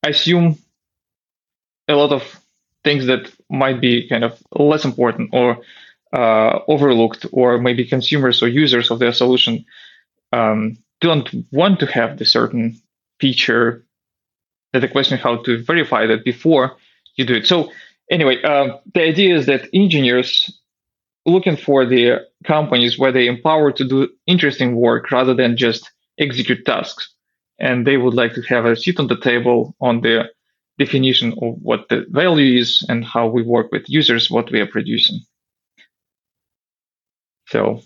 assume 0.06 0.56
a 1.88 1.94
lot 1.94 2.12
of 2.12 2.40
things 2.88 3.04
that 3.06 3.24
might 3.62 3.80
be 3.88 4.08
kind 4.08 4.24
of 4.24 4.32
less 4.72 4.84
important 4.90 5.26
or 5.40 5.48
uh, 6.20 6.60
overlooked, 6.74 7.26
or 7.32 7.58
maybe 7.58 7.84
consumers 7.84 8.42
or 8.42 8.48
users 8.48 8.90
of 8.90 8.98
their 8.98 9.12
solution 9.12 9.54
um, 10.32 10.58
don't 11.06 11.28
want 11.52 11.80
to 11.80 11.86
have 11.86 12.10
the 12.18 12.24
certain 12.24 12.64
feature. 13.20 13.84
That 14.72 14.80
the 14.80 14.88
question 14.96 15.18
how 15.18 15.34
to 15.44 15.52
verify 15.72 16.02
that 16.06 16.24
before 16.32 16.66
you 17.16 17.24
do 17.26 17.34
it. 17.34 17.46
So 17.46 17.56
anyway, 18.10 18.36
uh, 18.42 18.66
the 18.94 19.02
idea 19.12 19.36
is 19.38 19.44
that 19.46 19.68
engineers 19.72 20.30
looking 21.24 21.56
for 21.56 21.86
the 21.86 22.02
companies 22.44 22.98
where 22.98 23.12
they 23.12 23.26
empower 23.26 23.72
to 23.72 23.84
do 23.92 24.08
interesting 24.26 24.70
work 24.76 25.10
rather 25.10 25.34
than 25.34 25.56
just 25.56 25.90
execute 26.18 26.64
tasks, 26.64 27.04
and 27.58 27.86
they 27.86 27.96
would 27.96 28.14
like 28.14 28.32
to 28.34 28.42
have 28.52 28.64
a 28.66 28.76
seat 28.76 28.98
on 29.00 29.08
the 29.08 29.20
table 29.30 29.74
on 29.80 30.00
the 30.00 30.14
definition 30.78 31.32
of 31.42 31.56
what 31.60 31.88
the 31.88 32.06
value 32.08 32.58
is 32.58 32.84
and 32.88 33.04
how 33.04 33.26
we 33.26 33.42
work 33.42 33.72
with 33.72 33.88
users, 33.88 34.30
what 34.30 34.50
we 34.50 34.60
are 34.60 34.66
producing. 34.66 35.20
So 37.48 37.80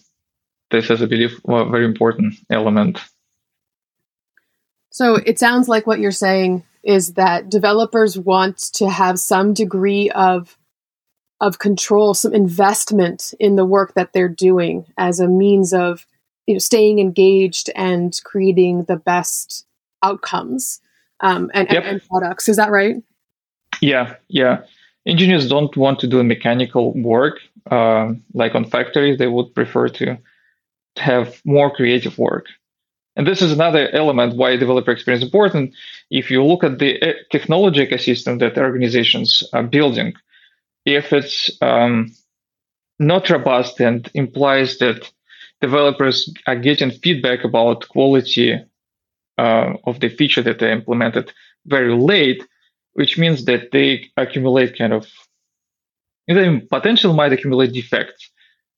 this 0.70 0.90
is, 0.90 1.02
I 1.02 1.06
believe, 1.06 1.40
a 1.48 1.68
very 1.68 1.84
important 1.84 2.34
element. 2.50 2.98
So 4.90 5.14
it 5.14 5.38
sounds 5.38 5.68
like 5.68 5.86
what 5.86 6.00
you're 6.00 6.10
saying 6.10 6.64
is 6.82 7.14
that 7.14 7.48
developers 7.48 8.18
want 8.18 8.58
to 8.74 8.90
have 8.90 9.18
some 9.18 9.54
degree 9.54 10.10
of 10.10 10.58
of 11.40 11.58
control, 11.58 12.14
some 12.14 12.32
investment 12.32 13.34
in 13.40 13.56
the 13.56 13.64
work 13.64 13.94
that 13.94 14.12
they're 14.12 14.28
doing 14.28 14.86
as 14.96 15.18
a 15.18 15.26
means 15.26 15.72
of 15.72 16.06
you 16.46 16.54
know 16.54 16.58
staying 16.58 16.98
engaged 16.98 17.70
and 17.74 18.20
creating 18.24 18.84
the 18.84 18.96
best 18.96 19.66
outcomes 20.02 20.80
um, 21.22 21.50
and, 21.54 21.68
yep. 21.70 21.84
and, 21.84 22.06
products. 22.08 22.48
Is 22.48 22.56
that 22.56 22.70
right? 22.70 22.96
Yeah, 23.80 24.14
yeah. 24.28 24.62
Engineers 25.06 25.48
don't 25.48 25.76
want 25.76 25.98
to 26.00 26.06
do 26.06 26.22
mechanical 26.22 26.92
work 26.94 27.38
um, 27.70 28.22
like 28.34 28.54
on 28.54 28.64
factories. 28.64 29.18
They 29.18 29.26
would 29.26 29.54
prefer 29.54 29.88
to 29.88 30.18
have 30.96 31.40
more 31.44 31.70
creative 31.74 32.18
work. 32.18 32.46
And 33.16 33.26
this 33.26 33.42
is 33.42 33.52
another 33.52 33.90
element 33.90 34.36
why 34.36 34.56
developer 34.56 34.90
experience 34.90 35.22
is 35.22 35.28
important. 35.28 35.74
If 36.10 36.30
you 36.30 36.42
look 36.44 36.64
at 36.64 36.78
the 36.78 37.00
uh, 37.02 37.12
technology 37.30 37.86
ecosystem 37.86 38.38
that 38.40 38.56
organizations 38.56 39.42
are 39.52 39.62
building, 39.62 40.14
if 40.86 41.12
it's 41.12 41.50
um, 41.60 42.12
not 42.98 43.28
robust 43.28 43.80
and 43.80 44.10
implies 44.14 44.78
that 44.78 45.10
developers 45.60 46.32
are 46.46 46.56
getting 46.56 46.90
feedback 46.90 47.44
about 47.44 47.88
quality 47.88 48.58
uh, 49.38 49.74
of 49.84 50.00
the 50.00 50.08
feature 50.08 50.42
that 50.42 50.58
they 50.58 50.72
implemented 50.72 51.32
very 51.66 51.94
late, 51.94 52.42
which 52.94 53.18
means 53.18 53.44
that 53.46 53.70
they 53.72 54.10
accumulate 54.16 54.76
kind 54.76 54.92
of 54.92 55.06
the 56.28 56.66
potential 56.70 57.12
might 57.14 57.32
accumulate 57.32 57.72
defects, 57.72 58.30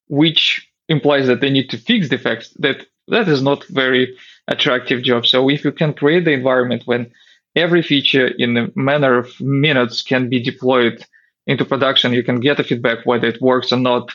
which 0.08 0.68
implies 0.88 1.26
that 1.26 1.40
they 1.40 1.50
need 1.50 1.70
to 1.70 1.78
fix 1.78 2.08
defects. 2.08 2.50
That 2.58 2.86
that 3.08 3.28
is 3.28 3.42
not 3.42 3.64
very 3.66 4.16
attractive 4.48 5.02
job. 5.02 5.26
So 5.26 5.50
if 5.50 5.64
you 5.64 5.72
can 5.72 5.92
create 5.92 6.24
the 6.24 6.32
environment 6.32 6.82
when 6.86 7.12
every 7.54 7.82
feature 7.82 8.26
in 8.26 8.56
a 8.56 8.68
manner 8.74 9.18
of 9.18 9.40
minutes 9.40 10.02
can 10.02 10.28
be 10.28 10.42
deployed 10.42 11.04
into 11.46 11.64
production, 11.64 12.14
you 12.14 12.22
can 12.22 12.40
get 12.40 12.60
a 12.60 12.64
feedback 12.64 13.04
whether 13.04 13.28
it 13.28 13.42
works 13.42 13.72
or 13.72 13.78
not 13.78 14.10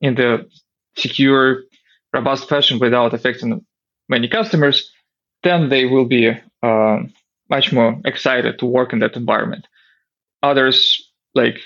in 0.00 0.16
the 0.16 0.48
secure, 0.96 1.62
robust 2.12 2.48
fashion 2.48 2.78
without 2.78 3.14
affecting 3.14 3.64
many 4.08 4.28
customers 4.28 4.92
then 5.44 5.68
they 5.68 5.84
will 5.84 6.06
be 6.06 6.30
uh, 6.62 6.98
much 7.48 7.72
more 7.72 8.00
excited 8.04 8.58
to 8.58 8.66
work 8.66 8.92
in 8.92 8.98
that 9.00 9.16
environment. 9.16 9.66
Others 10.42 11.08
like, 11.34 11.58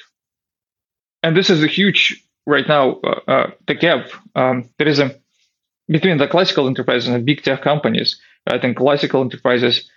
and 1.22 1.36
this 1.36 1.50
is 1.50 1.62
a 1.62 1.66
huge 1.66 2.22
right 2.46 2.68
now 2.68 3.00
uh, 3.04 3.20
uh, 3.28 3.50
the 3.66 3.74
gap. 3.74 4.10
Um, 4.34 4.68
there 4.78 4.88
is 4.88 4.98
a 4.98 5.14
between 5.88 6.18
the 6.18 6.28
classical 6.28 6.66
enterprises 6.66 7.08
and 7.08 7.24
big 7.24 7.42
tech 7.42 7.62
companies. 7.62 8.20
I 8.46 8.58
think 8.58 8.76
classical 8.76 9.22
enterprises 9.22 9.88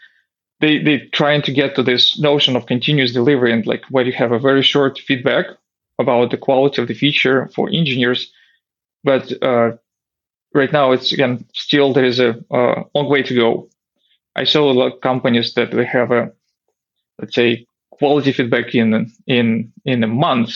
they 0.62 0.78
they 0.78 1.00
trying 1.12 1.42
to 1.44 1.52
get 1.52 1.76
to 1.76 1.84
this 1.84 2.20
notion 2.20 2.56
of 2.56 2.68
continuous 2.68 3.14
delivery 3.14 3.52
and 3.52 3.66
like 3.66 3.84
where 3.90 4.06
you 4.06 4.14
have 4.14 4.32
a 4.32 4.40
very 4.40 4.62
short 4.62 5.00
feedback 5.00 5.46
about 6.00 6.32
the 6.32 6.38
quality 6.38 6.82
of 6.82 6.88
the 6.88 6.94
feature 6.94 7.48
for 7.56 7.70
engineers. 7.70 8.32
But 9.04 9.32
uh, 9.44 9.72
right 10.54 10.72
now, 10.72 10.92
it's 10.92 11.12
again 11.12 11.46
still 11.54 11.94
there 11.94 12.06
is 12.06 12.20
a, 12.20 12.36
a 12.52 12.84
long 12.94 13.10
way 13.10 13.24
to 13.24 13.36
go. 13.36 13.70
I 14.36 14.46
saw 14.46 14.72
a 14.72 14.74
lot 14.74 14.94
of 14.94 15.02
companies 15.02 15.54
that 15.56 15.72
they 15.72 15.86
have 15.86 16.12
a 16.12 16.32
let's 17.20 17.36
say 17.36 17.66
quality 17.90 18.32
feedback 18.32 18.74
in 18.76 19.12
in 19.28 19.72
in 19.86 20.04
a 20.04 20.08
month. 20.08 20.54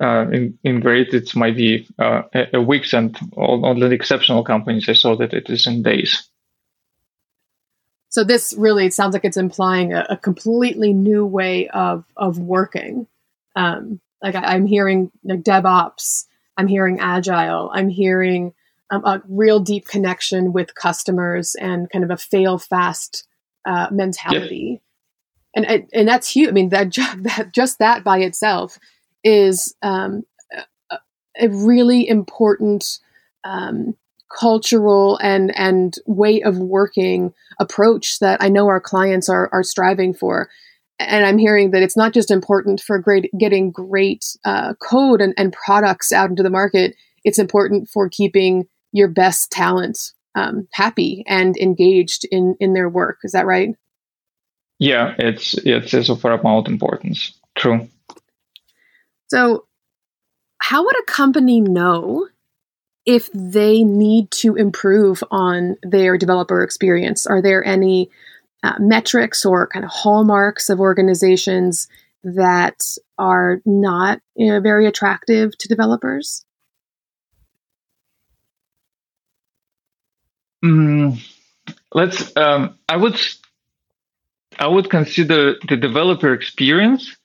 Uh, 0.00 0.28
in, 0.30 0.56
in 0.62 0.78
great, 0.78 1.12
it 1.12 1.34
might 1.34 1.56
be 1.56 1.84
uh, 1.98 2.22
a, 2.32 2.58
a 2.58 2.62
weeks, 2.62 2.92
and 2.92 3.18
on 3.36 3.80
the 3.80 3.90
exceptional 3.90 4.44
companies, 4.44 4.88
I 4.88 4.92
saw 4.92 5.16
that 5.16 5.34
it 5.34 5.50
is 5.50 5.66
in 5.66 5.82
days. 5.82 6.28
So 8.08 8.22
this 8.22 8.54
really 8.56 8.90
sounds 8.90 9.12
like 9.12 9.24
it's 9.24 9.36
implying 9.36 9.92
a, 9.92 10.06
a 10.10 10.16
completely 10.16 10.92
new 10.92 11.26
way 11.26 11.68
of 11.68 12.04
of 12.16 12.38
working. 12.38 13.08
Um, 13.56 14.00
like 14.22 14.34
I, 14.34 14.54
am 14.54 14.66
hearing 14.66 15.10
like 15.24 15.42
DevOps, 15.42 16.26
I'm 16.56 16.68
hearing 16.68 17.00
Agile, 17.00 17.70
I'm 17.72 17.88
hearing 17.88 18.54
um, 18.90 19.04
a 19.04 19.22
real 19.28 19.60
deep 19.60 19.86
connection 19.86 20.52
with 20.52 20.74
customers 20.74 21.54
and 21.60 21.90
kind 21.90 22.04
of 22.04 22.10
a 22.10 22.16
fail 22.16 22.58
fast 22.58 23.26
uh, 23.66 23.88
mentality. 23.90 24.80
And, 25.54 25.66
and 25.66 25.88
and 25.92 26.08
that's 26.08 26.28
huge. 26.28 26.48
I 26.48 26.52
mean 26.52 26.68
that, 26.70 26.92
that 27.18 27.52
just 27.52 27.78
that 27.78 28.04
by 28.04 28.18
itself 28.18 28.78
is 29.24 29.74
um, 29.82 30.22
a, 30.90 30.98
a 31.40 31.48
really 31.48 32.08
important 32.08 32.98
um, 33.44 33.94
cultural 34.36 35.18
and 35.22 35.56
and 35.56 35.96
way 36.06 36.42
of 36.42 36.58
working 36.58 37.32
approach 37.58 38.18
that 38.20 38.42
I 38.42 38.48
know 38.48 38.66
our 38.68 38.80
clients 38.80 39.28
are 39.28 39.48
are 39.52 39.62
striving 39.62 40.14
for. 40.14 40.48
And 41.00 41.24
I'm 41.24 41.38
hearing 41.38 41.70
that 41.70 41.82
it's 41.82 41.96
not 41.96 42.12
just 42.12 42.30
important 42.30 42.80
for 42.80 42.98
great 42.98 43.30
getting 43.38 43.70
great 43.70 44.36
uh, 44.44 44.74
code 44.74 45.20
and, 45.20 45.32
and 45.36 45.52
products 45.52 46.10
out 46.10 46.30
into 46.30 46.42
the 46.42 46.50
market. 46.50 46.96
It's 47.24 47.38
important 47.38 47.88
for 47.88 48.08
keeping 48.08 48.66
your 48.92 49.08
best 49.08 49.50
talent 49.50 49.98
um, 50.34 50.68
happy 50.72 51.24
and 51.26 51.56
engaged 51.56 52.26
in 52.30 52.56
in 52.60 52.74
their 52.74 52.88
work. 52.88 53.18
Is 53.24 53.32
that 53.32 53.46
right? 53.46 53.70
Yeah, 54.78 55.14
it's 55.18 55.54
it's 55.64 56.08
of 56.08 56.22
paramount 56.22 56.68
importance. 56.68 57.32
True. 57.56 57.88
So, 59.28 59.66
how 60.60 60.84
would 60.84 60.96
a 60.98 61.10
company 61.10 61.60
know 61.60 62.28
if 63.04 63.30
they 63.32 63.82
need 63.82 64.30
to 64.30 64.54
improve 64.54 65.24
on 65.30 65.76
their 65.82 66.16
developer 66.16 66.62
experience? 66.62 67.26
Are 67.26 67.42
there 67.42 67.64
any 67.64 68.10
uh, 68.62 68.74
metrics 68.78 69.44
or 69.44 69.66
kind 69.66 69.84
of 69.84 69.90
hallmarks 69.90 70.70
of 70.70 70.80
organizations 70.80 71.88
that 72.22 72.82
are 73.18 73.60
not 73.64 74.20
you 74.36 74.52
know, 74.52 74.60
very 74.60 74.86
attractive 74.86 75.56
to 75.58 75.68
developers? 75.68 76.44
Mm, 80.64 81.20
let's. 81.94 82.36
Um, 82.36 82.78
I 82.88 82.96
would. 82.96 83.18
I 84.58 84.66
would 84.66 84.90
consider 84.90 85.54
the 85.68 85.76
developer 85.76 86.32
experience 86.34 87.16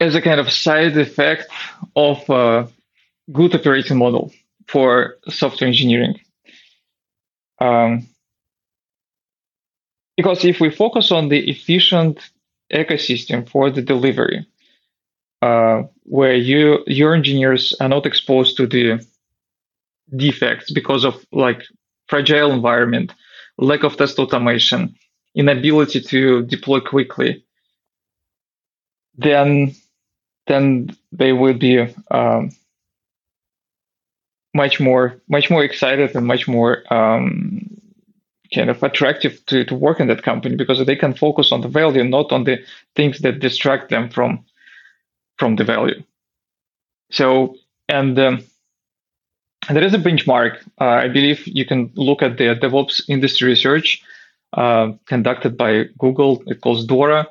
as 0.00 0.14
a 0.14 0.22
kind 0.22 0.40
of 0.40 0.50
side 0.50 0.96
effect 0.96 1.48
of 1.94 2.28
a 2.30 2.68
good 3.32 3.54
operating 3.54 3.98
model 3.98 4.32
for 4.68 5.16
software 5.28 5.68
engineering. 5.68 6.18
Um, 7.60 8.08
because 10.16 10.44
if 10.44 10.60
we 10.60 10.70
focus 10.70 11.12
on 11.12 11.28
the 11.28 11.50
efficient 11.50 12.20
ecosystem 12.72 13.48
for 13.48 13.70
the 13.70 13.82
delivery, 13.82 14.46
uh, 15.42 15.82
where 16.04 16.34
you 16.34 16.82
your 16.86 17.14
engineers 17.14 17.74
are 17.80 17.88
not 17.88 18.06
exposed 18.06 18.56
to 18.56 18.66
the 18.66 19.04
defects 20.14 20.70
because 20.70 21.04
of 21.04 21.24
like 21.32 21.62
fragile 22.08 22.52
environment, 22.52 23.12
lack 23.58 23.82
of 23.82 23.96
test 23.96 24.18
automation, 24.18 24.94
inability 25.34 26.00
to 26.00 26.42
deploy 26.42 26.80
quickly, 26.80 27.44
then 29.16 29.74
then 30.46 30.96
they 31.10 31.32
will 31.32 31.54
be 31.54 31.80
um, 32.10 32.50
much 34.54 34.80
more 34.80 35.20
much 35.28 35.50
more 35.50 35.64
excited 35.64 36.14
and 36.14 36.26
much 36.26 36.46
more 36.46 36.82
um, 36.92 37.76
kind 38.54 38.70
of 38.70 38.82
attractive 38.82 39.44
to, 39.46 39.64
to 39.64 39.74
work 39.74 40.00
in 40.00 40.06
that 40.08 40.22
company 40.22 40.54
because 40.56 40.84
they 40.86 40.96
can 40.96 41.12
focus 41.14 41.52
on 41.52 41.60
the 41.60 41.68
value 41.68 42.04
not 42.04 42.30
on 42.32 42.44
the 42.44 42.58
things 42.94 43.18
that 43.20 43.40
distract 43.40 43.90
them 43.90 44.08
from 44.08 44.44
from 45.38 45.56
the 45.56 45.64
value. 45.64 46.02
So 47.10 47.56
and 47.88 48.18
um, 48.18 48.44
there 49.70 49.84
is 49.84 49.94
a 49.94 49.98
benchmark. 49.98 50.58
Uh, 50.80 50.84
i 50.84 51.08
believe 51.08 51.46
you 51.46 51.64
can 51.64 51.90
look 51.94 52.22
at 52.22 52.38
the 52.38 52.54
devops 52.54 53.02
industry 53.08 53.48
research 53.48 54.02
uh, 54.52 54.92
conducted 55.06 55.56
by 55.56 55.84
google. 55.98 56.42
It 56.46 56.60
calls 56.60 56.86
dora. 56.86 57.28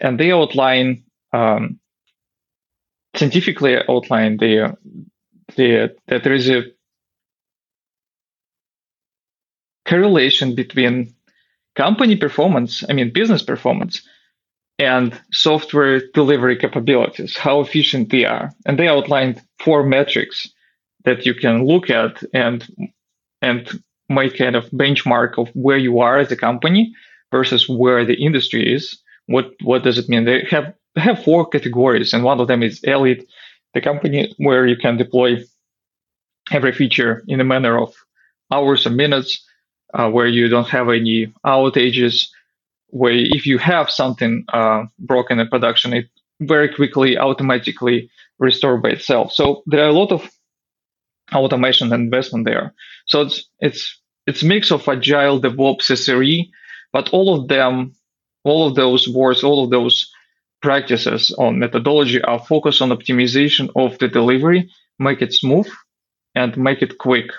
And 0.00 0.18
they 0.18 0.32
outline 0.32 1.04
um, 1.32 1.78
scientifically 3.14 3.76
outline 3.88 4.36
the 4.36 4.76
the, 5.56 5.96
that 6.06 6.22
there 6.22 6.32
is 6.32 6.48
a 6.48 6.62
correlation 9.84 10.54
between 10.54 11.12
company 11.74 12.16
performance, 12.16 12.84
I 12.88 12.92
mean 12.92 13.12
business 13.12 13.42
performance, 13.42 14.02
and 14.78 15.20
software 15.32 16.00
delivery 16.14 16.56
capabilities, 16.56 17.36
how 17.36 17.60
efficient 17.60 18.10
they 18.10 18.24
are. 18.24 18.52
And 18.64 18.78
they 18.78 18.88
outlined 18.88 19.42
four 19.58 19.82
metrics 19.82 20.48
that 21.04 21.26
you 21.26 21.34
can 21.34 21.66
look 21.66 21.90
at 21.90 22.22
and 22.34 22.66
and 23.42 23.82
make 24.08 24.36
kind 24.36 24.56
of 24.56 24.70
benchmark 24.70 25.38
of 25.38 25.48
where 25.54 25.78
you 25.78 26.00
are 26.00 26.18
as 26.18 26.30
a 26.32 26.36
company 26.36 26.92
versus 27.30 27.68
where 27.68 28.04
the 28.04 28.14
industry 28.14 28.72
is. 28.74 28.98
What 29.26 29.52
what 29.62 29.84
does 29.84 29.98
it 29.98 30.08
mean? 30.08 30.24
They 30.24 30.44
have 30.50 30.74
have 30.96 31.22
four 31.22 31.48
categories, 31.48 32.12
and 32.12 32.24
one 32.24 32.40
of 32.40 32.48
them 32.48 32.62
is 32.62 32.82
elite 32.82 33.26
the 33.74 33.80
company 33.80 34.34
where 34.38 34.66
you 34.66 34.76
can 34.76 34.96
deploy 34.96 35.36
every 36.50 36.72
feature 36.72 37.22
in 37.28 37.40
a 37.40 37.44
manner 37.44 37.78
of 37.78 37.94
hours 38.50 38.86
or 38.86 38.90
minutes, 38.90 39.44
uh, 39.94 40.10
where 40.10 40.26
you 40.26 40.48
don't 40.48 40.68
have 40.68 40.88
any 40.88 41.32
outages, 41.46 42.28
where 42.88 43.12
if 43.12 43.46
you 43.46 43.58
have 43.58 43.88
something 43.88 44.44
uh, 44.52 44.84
broken 44.98 45.38
in 45.38 45.48
production, 45.48 45.92
it 45.92 46.06
very 46.40 46.68
quickly 46.68 47.16
automatically 47.16 48.10
restore 48.38 48.78
by 48.78 48.90
itself. 48.90 49.32
So 49.32 49.62
there 49.66 49.84
are 49.84 49.88
a 49.88 49.92
lot 49.92 50.10
of 50.10 50.28
automation 51.32 51.92
and 51.92 52.04
investment 52.04 52.44
there. 52.44 52.74
So 53.06 53.22
it's 53.22 53.48
it's 53.60 54.00
it's 54.26 54.42
mix 54.42 54.70
of 54.70 54.88
agile 54.88 55.40
DevOps 55.40 55.90
SRE, 55.90 56.48
but 56.92 57.08
all 57.10 57.34
of 57.34 57.48
them, 57.48 57.94
all 58.44 58.66
of 58.66 58.74
those 58.74 59.08
words, 59.08 59.42
all 59.42 59.64
of 59.64 59.70
those 59.70 60.10
practices 60.62 61.32
on 61.38 61.58
methodology 61.58 62.22
are 62.22 62.38
focused 62.38 62.82
on 62.82 62.90
optimization 62.90 63.70
of 63.76 63.98
the 63.98 64.08
delivery, 64.08 64.70
make 64.98 65.22
it 65.22 65.32
smooth 65.32 65.68
and 66.34 66.56
make 66.56 66.82
it 66.82 66.98
quick. 66.98 67.30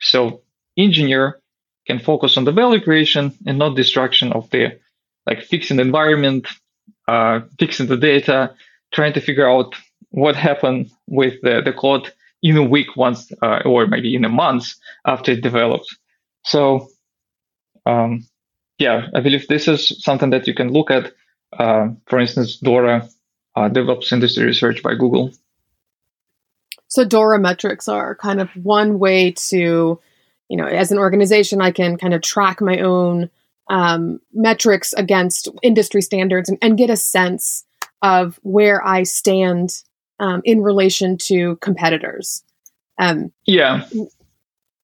So 0.00 0.42
engineer 0.76 1.40
can 1.86 1.98
focus 1.98 2.36
on 2.36 2.44
the 2.44 2.52
value 2.52 2.80
creation 2.80 3.32
and 3.46 3.58
not 3.58 3.76
destruction 3.76 4.32
of 4.32 4.48
the 4.50 4.78
like 5.26 5.42
fixing 5.42 5.76
the 5.76 5.82
environment, 5.82 6.46
uh, 7.08 7.40
fixing 7.58 7.86
the 7.86 7.96
data, 7.96 8.54
trying 8.92 9.12
to 9.12 9.20
figure 9.20 9.48
out 9.48 9.74
what 10.10 10.34
happened 10.36 10.90
with 11.06 11.34
the, 11.42 11.62
the 11.64 11.72
code 11.72 12.12
in 12.42 12.56
a 12.56 12.62
week 12.62 12.96
once 12.96 13.30
uh, 13.42 13.60
or 13.64 13.86
maybe 13.86 14.14
in 14.14 14.24
a 14.24 14.28
month 14.28 14.74
after 15.06 15.32
it 15.32 15.42
developed. 15.42 15.94
So 16.44 16.88
um, 17.86 18.26
yeah, 18.78 19.08
I 19.14 19.20
believe 19.20 19.46
this 19.48 19.68
is 19.68 20.02
something 20.02 20.30
that 20.30 20.46
you 20.46 20.54
can 20.54 20.72
look 20.72 20.90
at 20.90 21.12
uh, 21.58 21.88
for 22.06 22.18
instance, 22.18 22.56
Dora 22.56 23.08
uh, 23.56 23.68
DevOps 23.68 24.12
Industry 24.12 24.44
Research 24.44 24.82
by 24.82 24.94
Google. 24.94 25.32
So 26.88 27.04
Dora 27.04 27.38
metrics 27.38 27.88
are 27.88 28.14
kind 28.16 28.40
of 28.40 28.50
one 28.56 28.98
way 28.98 29.32
to, 29.32 30.00
you 30.48 30.56
know, 30.56 30.66
as 30.66 30.90
an 30.90 30.98
organization, 30.98 31.60
I 31.60 31.70
can 31.70 31.96
kind 31.96 32.14
of 32.14 32.22
track 32.22 32.60
my 32.60 32.80
own 32.80 33.30
um, 33.68 34.20
metrics 34.32 34.92
against 34.94 35.48
industry 35.62 36.02
standards 36.02 36.48
and, 36.48 36.58
and, 36.60 36.76
get 36.76 36.90
a 36.90 36.96
sense 36.96 37.64
of 38.02 38.40
where 38.42 38.84
I 38.84 39.04
stand 39.04 39.84
um, 40.20 40.42
in 40.44 40.60
relation 40.60 41.16
to 41.16 41.56
competitors. 41.56 42.44
Um, 42.98 43.32
yeah. 43.46 43.86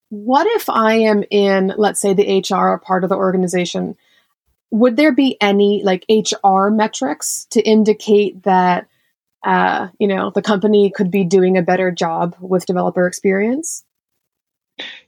What 0.09 0.46
if 0.49 0.68
I 0.68 0.94
am 0.94 1.22
in, 1.31 1.72
let's 1.77 2.01
say, 2.01 2.14
the 2.14 2.40
HR 2.40 2.79
part 2.79 3.05
of 3.05 3.11
the 3.11 3.16
organization 3.16 3.96
would 4.72 4.96
there 4.96 5.12
be 5.12 5.37
any 5.40 5.83
like 5.85 6.05
HR 6.09 6.68
metrics 6.70 7.46
to 7.51 7.61
indicate 7.62 8.42
that 8.42 8.88
uh, 9.44 9.88
you 10.01 10.09
know 10.09 10.31
the 10.31 10.42
company 10.42 10.90
could 10.90 11.09
be 11.11 11.22
doing 11.22 11.57
a 11.57 11.62
better 11.62 11.92
job 11.92 12.35
with 12.40 12.66
developer 12.66 13.07
experience? 13.07 13.85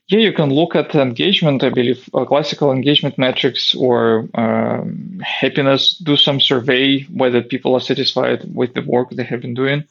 yeah, 0.08 0.20
you 0.20 0.32
can 0.32 0.48
look 0.48 0.74
at 0.74 0.94
engagement, 0.94 1.62
I 1.62 1.68
believe, 1.68 2.08
uh, 2.14 2.24
classical 2.24 2.72
engagement 2.72 3.18
metrics 3.18 3.74
or 3.74 4.26
um, 4.34 5.20
happiness, 5.22 5.98
do 5.98 6.16
some 6.16 6.40
survey 6.40 7.02
whether 7.02 7.42
people 7.42 7.74
are 7.74 7.80
satisfied 7.80 8.42
with 8.54 8.72
the 8.72 8.80
work 8.80 9.10
they 9.10 9.24
have 9.24 9.42
been 9.42 9.52
doing. 9.52 9.84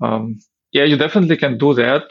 Um, 0.00 0.40
yeah, 0.72 0.84
you 0.84 0.96
definitely 0.96 1.36
can 1.36 1.58
do 1.58 1.74
that. 1.74 2.10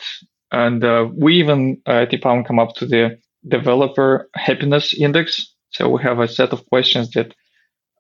And 0.52 0.84
uh, 0.84 1.08
we 1.16 1.36
even 1.36 1.82
uh, 1.88 2.04
at 2.04 2.12
EPAM 2.12 2.46
come 2.46 2.60
up 2.60 2.76
to 2.76 2.86
the 2.86 3.20
developer 3.48 4.30
happiness 4.34 4.94
index. 4.94 5.54
So 5.70 5.90
we 5.90 6.02
have 6.04 6.20
a 6.20 6.28
set 6.28 6.52
of 6.52 6.66
questions 6.66 7.12
that 7.12 7.34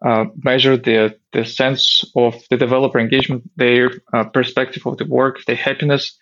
uh, 0.05 0.25
measure 0.43 0.77
the, 0.77 1.17
the 1.33 1.45
sense 1.45 2.03
of 2.15 2.35
the 2.49 2.57
developer 2.57 2.99
engagement, 2.99 3.49
their 3.55 3.91
uh, 4.13 4.23
perspective 4.25 4.85
of 4.85 4.97
the 4.97 5.05
work, 5.05 5.43
their 5.45 5.55
happiness. 5.55 6.17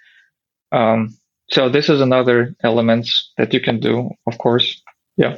Um, 0.72 1.18
so 1.50 1.70
this 1.70 1.88
is 1.90 2.02
another 2.02 2.56
element 2.64 3.08
that 3.38 3.54
you 3.54 3.62
can 3.62 3.80
do, 3.80 4.10
of 4.26 4.38
course. 4.38 4.82
Yeah. 5.16 5.38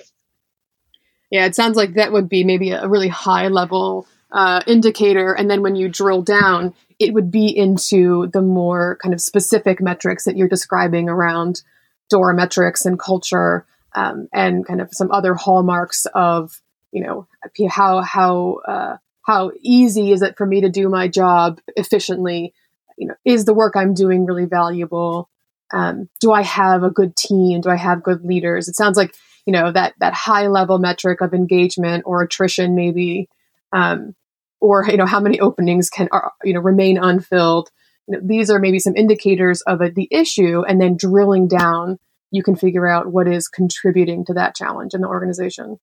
Yeah, 1.32 1.46
it 1.46 1.56
sounds 1.56 1.78
like 1.78 1.94
that 1.94 2.12
would 2.12 2.28
be 2.28 2.44
maybe 2.44 2.72
a 2.72 2.88
really 2.88 3.08
high 3.08 3.50
level 3.50 4.08
uh, 4.32 4.62
indicator. 4.68 5.34
And 5.34 5.50
then 5.50 5.62
when 5.62 5.76
you 5.76 5.90
drill 5.90 6.22
down, 6.22 6.74
it 7.00 7.14
would 7.14 7.32
be 7.32 7.56
into 7.56 8.28
the 8.28 8.42
more 8.42 8.98
kind 9.02 9.14
of 9.14 9.22
specific 9.22 9.82
metrics 9.82 10.26
that 10.26 10.38
you're 10.38 10.48
describing 10.48 11.10
around 11.10 11.62
DORA 12.10 12.36
metrics 12.36 12.86
and 12.86 13.00
culture 13.00 13.66
um, 13.96 14.28
and 14.34 14.66
kind 14.66 14.82
of 14.82 14.90
some 14.92 15.12
other 15.12 15.34
hallmarks 15.34 16.06
of, 16.14 16.62
you 16.92 17.04
know, 17.04 17.28
how, 17.70 18.02
how, 18.02 18.60
uh, 18.68 18.98
how 19.26 19.52
easy 19.62 20.12
is 20.12 20.22
it 20.22 20.38
for 20.38 20.46
me 20.46 20.62
to 20.62 20.70
do 20.70 20.90
my 20.90 21.08
job 21.08 21.60
efficiently? 21.76 22.54
You 22.98 23.08
know, 23.08 23.16
is 23.26 23.46
the 23.46 23.54
work 23.54 23.76
I'm 23.76 23.94
doing 23.94 24.26
really 24.26 24.46
valuable? 24.46 25.30
um, 25.72 26.10
do 26.20 26.32
I 26.32 26.42
have 26.42 26.84
a 26.84 26.90
good 26.90 27.16
team? 27.16 27.62
Do 27.62 27.70
I 27.70 27.76
have 27.76 28.04
good 28.04 28.24
leaders? 28.24 28.68
It 28.68 28.76
sounds 28.76 28.98
like 28.98 29.16
you 29.46 29.54
know 29.54 29.72
that 29.72 29.94
that 30.00 30.14
high 30.14 30.48
level 30.48 30.80
metric 30.80 31.22
of 31.22 31.34
engagement 31.34 32.04
or 32.06 32.22
attrition, 32.24 32.76
maybe, 32.76 33.30
um, 33.72 34.16
or 34.62 34.86
you 34.90 34.98
know 34.98 35.06
how 35.06 35.20
many 35.20 35.40
openings 35.40 35.90
can 35.90 36.08
are, 36.12 36.32
you 36.44 36.54
know 36.54 36.60
remain 36.60 36.98
unfilled. 36.98 37.70
You 38.08 38.16
know, 38.16 38.22
these 38.24 38.50
are 38.50 38.60
maybe 38.60 38.80
some 38.80 38.96
indicators 38.96 39.62
of 39.62 39.82
a, 39.82 39.90
the 39.90 40.08
issue, 40.12 40.64
and 40.68 40.82
then 40.82 40.98
drilling 40.98 41.48
down, 41.48 42.00
you 42.32 42.44
can 42.44 42.56
figure 42.56 42.88
out 42.88 43.12
what 43.12 43.28
is 43.28 43.48
contributing 43.48 44.26
to 44.26 44.34
that 44.34 44.56
challenge 44.56 44.94
in 44.94 45.02
the 45.02 45.08
organization. 45.08 45.80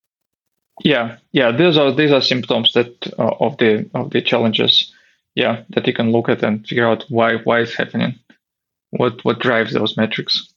Yeah, 0.85 1.19
yeah, 1.33 1.53
these 1.53 1.79
are 1.79 1.93
these 1.93 2.13
are 2.13 2.21
symptoms 2.21 2.73
that 2.75 3.13
uh, 3.19 3.35
of 3.41 3.57
the 3.59 3.89
of 3.95 4.11
the 4.11 4.23
challenges. 4.23 4.93
Yeah, 5.35 5.65
that 5.71 5.87
you 5.87 5.93
can 5.93 6.13
look 6.13 6.31
at 6.31 6.43
and 6.43 6.67
figure 6.67 6.89
out 6.89 7.05
why 7.09 7.37
why 7.37 7.61
it's 7.61 7.75
happening 7.75 8.19
what 8.91 9.25
what 9.25 9.39
drives 9.39 9.73
those 9.73 9.97
metrics 9.97 10.53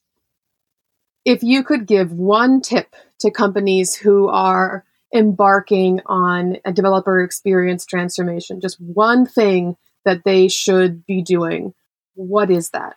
if 1.25 1.43
you 1.43 1.63
could 1.63 1.85
give 1.85 2.11
one 2.11 2.61
tip 2.61 2.95
to 3.19 3.31
companies 3.31 3.95
who 3.95 4.29
are 4.29 4.85
embarking 5.13 6.01
on 6.05 6.57
a 6.65 6.71
developer 6.71 7.21
experience 7.21 7.85
transformation. 7.85 8.61
Just 8.61 8.79
one 8.79 9.25
thing 9.25 9.75
that 10.05 10.23
they 10.23 10.47
should 10.47 11.05
be 11.05 11.21
doing. 11.21 11.73
What 12.15 12.51
is 12.51 12.69
that? 12.71 12.95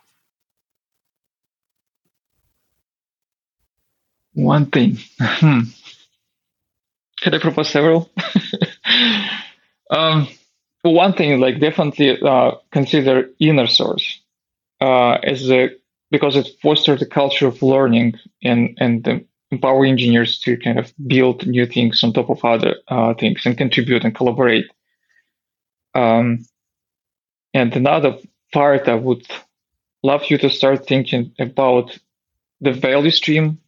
One 4.33 4.65
thing. 4.67 4.97
Hmm. 5.19 5.59
could 7.21 7.35
i 7.35 7.39
propose 7.39 7.69
several? 7.69 8.09
Um, 9.89 10.27
one 10.81 11.13
thing 11.13 11.39
like 11.39 11.59
definitely 11.59 12.19
uh, 12.21 12.51
consider 12.71 13.29
inner 13.39 13.67
source. 13.67 14.21
Uh, 14.81 15.13
as 15.23 15.49
a 15.51 15.69
because 16.11 16.35
it 16.35 16.47
fosters 16.61 16.99
the 16.99 17.05
culture 17.05 17.47
of 17.47 17.61
learning 17.61 18.15
and 18.43 18.75
and 18.79 19.25
empower 19.53 19.85
engineers 19.85 20.39
to 20.39 20.57
kind 20.57 20.79
of 20.79 20.93
build 21.07 21.45
new 21.45 21.65
things 21.65 22.03
on 22.03 22.13
top 22.13 22.29
of 22.29 22.43
other 22.43 22.75
uh, 22.87 23.13
things 23.13 23.45
and 23.45 23.57
contribute 23.57 24.03
and 24.03 24.15
collaborate. 24.15 24.65
Um, 25.93 26.45
and 27.53 27.75
another 27.75 28.17
part 28.51 28.87
I 28.87 28.95
would 28.95 29.25
love 30.01 30.23
you 30.29 30.37
to 30.39 30.49
start 30.49 30.87
thinking 30.87 31.33
about 31.39 31.97
the 32.61 32.71
value 32.71 33.11
stream. 33.11 33.59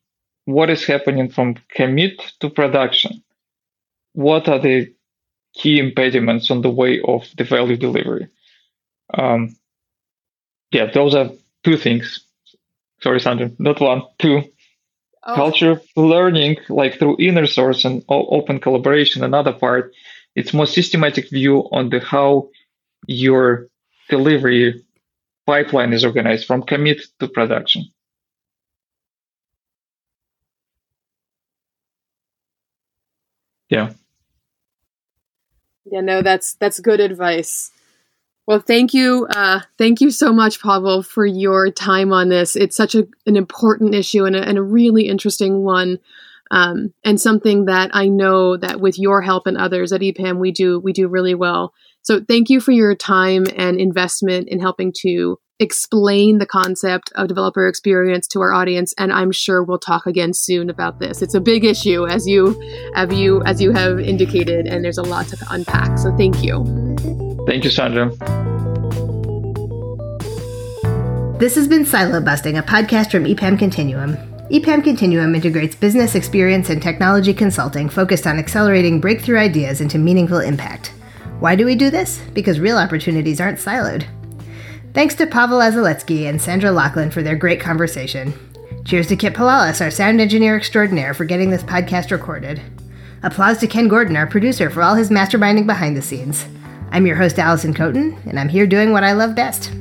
What 0.45 0.69
is 0.69 0.85
happening 0.85 1.29
from 1.29 1.55
commit 1.69 2.21
to 2.39 2.49
production? 2.49 3.23
What 4.13 4.47
are 4.47 4.59
the 4.59 4.93
key 5.53 5.79
impediments 5.79 6.51
on 6.51 6.61
the 6.61 6.69
way 6.69 7.01
of 7.01 7.23
the 7.37 7.43
value 7.43 7.77
delivery? 7.77 8.27
Um, 9.13 9.55
yeah, 10.71 10.91
those 10.91 11.15
are 11.15 11.29
two 11.63 11.77
things. 11.77 12.21
Sorry, 13.01 13.19
Sandra, 13.19 13.51
not 13.59 13.81
one, 13.81 14.03
two. 14.19 14.43
Oh. 15.25 15.35
Culture 15.35 15.71
of 15.71 15.83
learning, 15.95 16.57
like 16.69 16.99
through 16.99 17.17
inner 17.19 17.47
source 17.47 17.83
and 17.83 18.03
open 18.09 18.59
collaboration. 18.59 19.23
Another 19.23 19.53
part, 19.53 19.93
it's 20.35 20.53
more 20.53 20.67
systematic 20.67 21.29
view 21.31 21.67
on 21.71 21.89
the 21.89 21.99
how 21.99 22.49
your 23.07 23.67
delivery 24.09 24.83
pipeline 25.47 25.93
is 25.93 26.05
organized 26.05 26.45
from 26.45 26.61
commit 26.63 27.01
to 27.19 27.27
production. 27.27 27.85
Yeah. 33.69 33.93
Yeah, 35.85 36.01
no, 36.01 36.21
that's 36.21 36.53
that's 36.55 36.79
good 36.79 36.99
advice. 36.99 37.71
Well, 38.47 38.59
thank 38.59 38.93
you. 38.93 39.27
Uh, 39.29 39.61
thank 39.77 40.01
you 40.01 40.11
so 40.11 40.31
much, 40.31 40.61
Pavel, 40.61 41.01
for 41.01 41.25
your 41.25 41.71
time 41.71 42.13
on 42.13 42.29
this. 42.29 42.55
It's 42.55 42.77
such 42.77 42.93
a, 42.93 43.07
an 43.25 43.35
important 43.35 43.95
issue 43.95 44.25
and 44.25 44.35
a, 44.35 44.47
and 44.47 44.57
a 44.57 44.63
really 44.63 45.07
interesting 45.07 45.63
one. 45.63 45.97
Um, 46.51 46.93
and 47.03 47.19
something 47.19 47.65
that 47.65 47.89
I 47.93 48.07
know 48.07 48.55
that 48.57 48.79
with 48.79 48.99
your 48.99 49.21
help 49.21 49.47
and 49.47 49.57
others 49.57 49.91
at 49.91 50.01
EPAM, 50.01 50.37
we 50.37 50.51
do, 50.51 50.79
we 50.79 50.93
do 50.93 51.07
really 51.07 51.33
well. 51.33 51.73
So 52.03 52.21
thank 52.21 52.51
you 52.51 52.59
for 52.59 52.71
your 52.71 52.93
time 52.93 53.45
and 53.55 53.79
investment 53.79 54.47
in 54.49 54.59
helping 54.59 54.93
to 55.01 55.39
explain 55.59 56.37
the 56.37 56.45
concept 56.45 57.11
of 57.15 57.27
developer 57.27 57.67
experience 57.67 58.27
to 58.27 58.41
our 58.41 58.51
audience 58.51 58.93
and 58.97 59.13
i'm 59.13 59.31
sure 59.31 59.63
we'll 59.63 59.79
talk 59.79 60.05
again 60.05 60.33
soon 60.33 60.69
about 60.69 60.99
this 60.99 61.21
it's 61.21 61.33
a 61.33 61.39
big 61.39 61.63
issue 61.63 62.05
as 62.05 62.27
you 62.27 62.61
have 62.93 63.13
you 63.13 63.41
as 63.43 63.61
you 63.61 63.71
have 63.71 63.97
indicated 63.97 64.67
and 64.67 64.83
there's 64.83 64.97
a 64.97 65.03
lot 65.03 65.25
to 65.25 65.37
unpack 65.51 65.97
so 65.97 66.13
thank 66.17 66.43
you 66.43 67.24
Thank 67.45 67.63
you, 67.63 67.69
Sandra. 67.69 68.09
This 71.37 71.55
has 71.55 71.67
been 71.67 71.85
Silo 71.85 72.21
Busting, 72.21 72.57
a 72.57 72.63
podcast 72.63 73.11
from 73.11 73.25
EPAM 73.25 73.59
Continuum. 73.59 74.17
EPAM 74.49 74.83
Continuum 74.83 75.35
integrates 75.35 75.75
business 75.75 76.15
experience 76.15 76.69
and 76.69 76.81
technology 76.81 77.33
consulting 77.33 77.89
focused 77.89 78.25
on 78.25 78.39
accelerating 78.39 79.01
breakthrough 79.01 79.37
ideas 79.37 79.81
into 79.81 79.97
meaningful 79.97 80.39
impact. 80.39 80.93
Why 81.39 81.55
do 81.55 81.65
we 81.65 81.75
do 81.75 81.89
this? 81.89 82.21
Because 82.33 82.59
real 82.59 82.77
opportunities 82.77 83.41
aren't 83.41 83.59
siloed. 83.59 84.05
Thanks 84.93 85.13
to 85.15 85.27
Pavel 85.27 85.59
Azaletskiy 85.59 86.29
and 86.29 86.41
Sandra 86.41 86.71
Loughlin 86.71 87.11
for 87.11 87.21
their 87.21 87.35
great 87.35 87.59
conversation. 87.59 88.33
Cheers 88.85 89.07
to 89.07 89.15
Kit 89.15 89.33
Palalis, 89.33 89.81
our 89.81 89.91
sound 89.91 90.21
engineer 90.21 90.55
extraordinaire, 90.55 91.13
for 91.13 91.25
getting 91.25 91.49
this 91.49 91.63
podcast 91.63 92.11
recorded. 92.11 92.61
Applause 93.23 93.57
to 93.57 93.67
Ken 93.67 93.87
Gordon, 93.87 94.15
our 94.15 94.27
producer, 94.27 94.69
for 94.69 94.81
all 94.81 94.95
his 94.95 95.09
masterminding 95.09 95.65
behind 95.65 95.97
the 95.97 96.01
scenes. 96.01 96.45
I'm 96.91 97.05
your 97.05 97.15
host, 97.15 97.39
Allison 97.39 97.73
Coaten, 97.73 98.17
and 98.25 98.39
I'm 98.39 98.49
here 98.49 98.67
doing 98.67 98.91
what 98.91 99.03
I 99.03 99.11
love 99.13 99.35
best 99.35 99.71